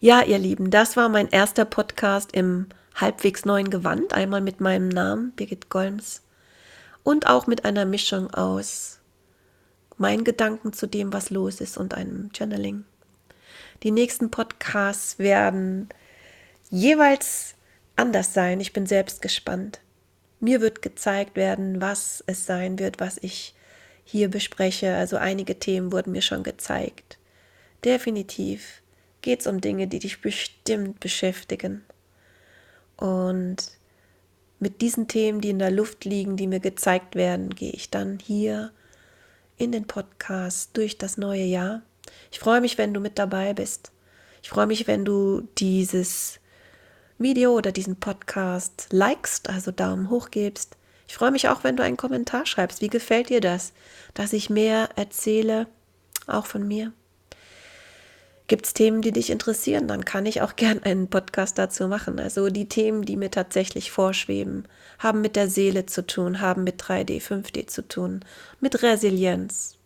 Ja, 0.00 0.22
ihr 0.22 0.38
Lieben, 0.38 0.70
das 0.70 0.96
war 0.96 1.08
mein 1.08 1.28
erster 1.28 1.64
Podcast 1.64 2.32
im 2.32 2.66
halbwegs 2.94 3.44
neuen 3.44 3.70
Gewand, 3.70 4.12
einmal 4.12 4.40
mit 4.40 4.60
meinem 4.60 4.88
Namen, 4.88 5.32
Birgit 5.32 5.68
Golms, 5.68 6.22
und 7.10 7.26
auch 7.26 7.48
mit 7.48 7.64
einer 7.64 7.86
Mischung 7.86 8.32
aus 8.32 9.00
meinen 9.96 10.22
Gedanken 10.22 10.72
zu 10.72 10.86
dem, 10.86 11.12
was 11.12 11.30
los 11.30 11.60
ist 11.60 11.76
und 11.76 11.92
einem 11.92 12.30
Journaling. 12.32 12.84
Die 13.82 13.90
nächsten 13.90 14.30
Podcasts 14.30 15.18
werden 15.18 15.88
jeweils 16.70 17.56
anders 17.96 18.32
sein. 18.32 18.60
Ich 18.60 18.72
bin 18.72 18.86
selbst 18.86 19.22
gespannt. 19.22 19.80
Mir 20.38 20.60
wird 20.60 20.82
gezeigt 20.82 21.34
werden, 21.34 21.80
was 21.80 22.22
es 22.28 22.46
sein 22.46 22.78
wird, 22.78 23.00
was 23.00 23.18
ich 23.20 23.56
hier 24.04 24.30
bespreche. 24.30 24.94
Also 24.94 25.16
einige 25.16 25.58
Themen 25.58 25.90
wurden 25.90 26.12
mir 26.12 26.22
schon 26.22 26.44
gezeigt. 26.44 27.18
Definitiv 27.84 28.82
geht 29.20 29.40
es 29.40 29.48
um 29.48 29.60
Dinge, 29.60 29.88
die 29.88 29.98
dich 29.98 30.20
bestimmt 30.20 31.00
beschäftigen. 31.00 31.84
Und 32.96 33.79
mit 34.60 34.82
diesen 34.82 35.08
Themen, 35.08 35.40
die 35.40 35.50
in 35.50 35.58
der 35.58 35.70
Luft 35.70 36.04
liegen, 36.04 36.36
die 36.36 36.46
mir 36.46 36.60
gezeigt 36.60 37.14
werden, 37.14 37.50
gehe 37.50 37.72
ich 37.72 37.90
dann 37.90 38.18
hier 38.18 38.72
in 39.56 39.72
den 39.72 39.86
Podcast 39.86 40.76
durch 40.76 40.98
das 40.98 41.16
neue 41.16 41.44
Jahr. 41.44 41.82
Ich 42.30 42.38
freue 42.38 42.60
mich, 42.60 42.78
wenn 42.78 42.94
du 42.94 43.00
mit 43.00 43.18
dabei 43.18 43.54
bist. 43.54 43.90
Ich 44.42 44.50
freue 44.50 44.66
mich, 44.66 44.86
wenn 44.86 45.04
du 45.04 45.48
dieses 45.58 46.40
Video 47.18 47.52
oder 47.54 47.72
diesen 47.72 47.96
Podcast 47.96 48.88
likest, 48.90 49.48
also 49.48 49.70
Daumen 49.70 50.08
hoch 50.08 50.30
gibst. 50.30 50.76
Ich 51.06 51.14
freue 51.14 51.30
mich 51.30 51.48
auch, 51.48 51.64
wenn 51.64 51.76
du 51.76 51.82
einen 51.82 51.96
Kommentar 51.96 52.46
schreibst. 52.46 52.80
Wie 52.80 52.88
gefällt 52.88 53.30
dir 53.30 53.40
das, 53.40 53.72
dass 54.14 54.32
ich 54.32 54.48
mehr 54.48 54.90
erzähle, 54.96 55.66
auch 56.26 56.46
von 56.46 56.66
mir? 56.66 56.92
Gibt 58.50 58.66
es 58.66 58.74
Themen, 58.74 59.00
die 59.00 59.12
dich 59.12 59.30
interessieren, 59.30 59.86
dann 59.86 60.04
kann 60.04 60.26
ich 60.26 60.42
auch 60.42 60.56
gern 60.56 60.82
einen 60.82 61.06
Podcast 61.06 61.56
dazu 61.56 61.86
machen. 61.86 62.18
Also 62.18 62.48
die 62.48 62.68
Themen, 62.68 63.04
die 63.04 63.16
mir 63.16 63.30
tatsächlich 63.30 63.92
vorschweben, 63.92 64.66
haben 64.98 65.20
mit 65.20 65.36
der 65.36 65.48
Seele 65.48 65.86
zu 65.86 66.04
tun, 66.04 66.40
haben 66.40 66.64
mit 66.64 66.82
3D, 66.82 67.22
5D 67.22 67.68
zu 67.68 67.86
tun, 67.86 68.24
mit 68.58 68.82
Resilienz, 68.82 69.78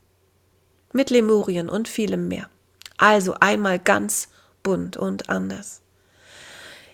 mit 0.94 1.11
Lemurien 1.11 1.68
und 1.68 1.88
vielem 1.88 2.27
mehr. 2.27 2.48
Also 2.96 3.35
einmal 3.35 3.79
ganz 3.79 4.29
bunt 4.62 4.96
und 4.96 5.29
anders. 5.29 5.83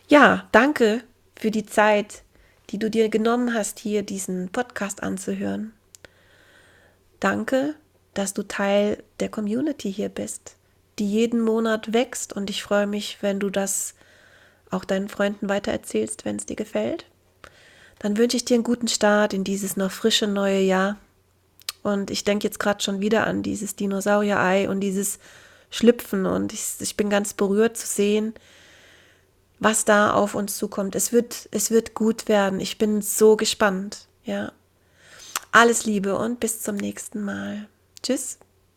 Ja, 0.09 0.48
danke 0.50 1.04
für 1.37 1.52
die 1.52 1.66
Zeit, 1.66 2.24
die 2.70 2.80
du 2.80 2.90
dir 2.90 3.11
genommen 3.11 3.54
hast, 3.54 3.78
hier 3.78 4.02
diesen 4.02 4.48
Podcast 4.48 5.04
anzuhören. 5.04 5.72
Danke, 7.20 7.76
dass 8.14 8.35
du 8.35 8.42
Teil 8.42 9.04
der 9.20 9.28
Community 9.28 9.92
hier 9.92 10.09
bist, 10.09 10.56
die 11.01 11.11
jeden 11.11 11.41
Monat 11.41 11.93
wächst 11.93 12.33
und 12.33 12.51
ich 12.51 12.63
freue 12.63 12.87
mich, 12.87 13.19
wenn 13.23 13.41
du 13.41 13.51
das 13.51 13.95
auch 14.71 14.85
deinen 14.85 15.09
Freunden 15.09 15.49
weitererzählst, 15.49 16.25
wenn 16.25 16.37
es 16.37 16.47
dir 16.47 16.57
gefällt. 16.57 17.07
Dann 17.99 18.17
wünsche 18.17 18.37
ich 18.37 18.45
dir 18.45 18.55
einen 18.55 18.65
guten 18.65 18.89
Start 18.89 19.33
in 19.35 19.43
dieses 19.43 19.77
noch 19.77 19.91
frische 19.91 20.27
neue 20.27 20.61
Jahr. 20.61 20.97
Und 21.83 22.11
ich 22.11 22.25
denke 22.25 22.47
jetzt 22.47 22.61
gerade 22.61 22.83
schon 22.83 23.01
wieder 23.01 23.27
an 23.27 23.43
dieses 23.43 23.75
Dinosaurier-Ei 23.77 24.69
und 24.69 24.81
dieses 24.81 25.19
Schlüpfen 25.71 26.27
und 26.27 26.53
ich, 26.53 26.65
ich 26.81 26.97
bin 26.97 27.11
ganz 27.11 27.33
berührt 27.33 27.77
zu 27.77 27.87
sehen, 27.87 28.35
was 29.59 29.85
da 29.85 30.13
auf 30.13 30.35
uns 30.35 30.57
zukommt. 30.57 30.95
Es 30.95 31.13
wird, 31.13 31.49
es 31.53 31.71
wird 31.71 31.95
gut 31.95 32.29
werden. 32.29 32.61
Ich 32.61 32.79
bin 32.79 33.03
so 33.03 33.37
gespannt. 33.37 34.07
Ja. 34.25 34.53
Alles 35.53 35.85
Liebe 35.85 36.17
und 36.17 36.41
bis 36.41 36.61
zum 36.63 36.77
nächsten 36.77 37.23
Mal. 37.23 37.69
Tschüss. 38.03 38.39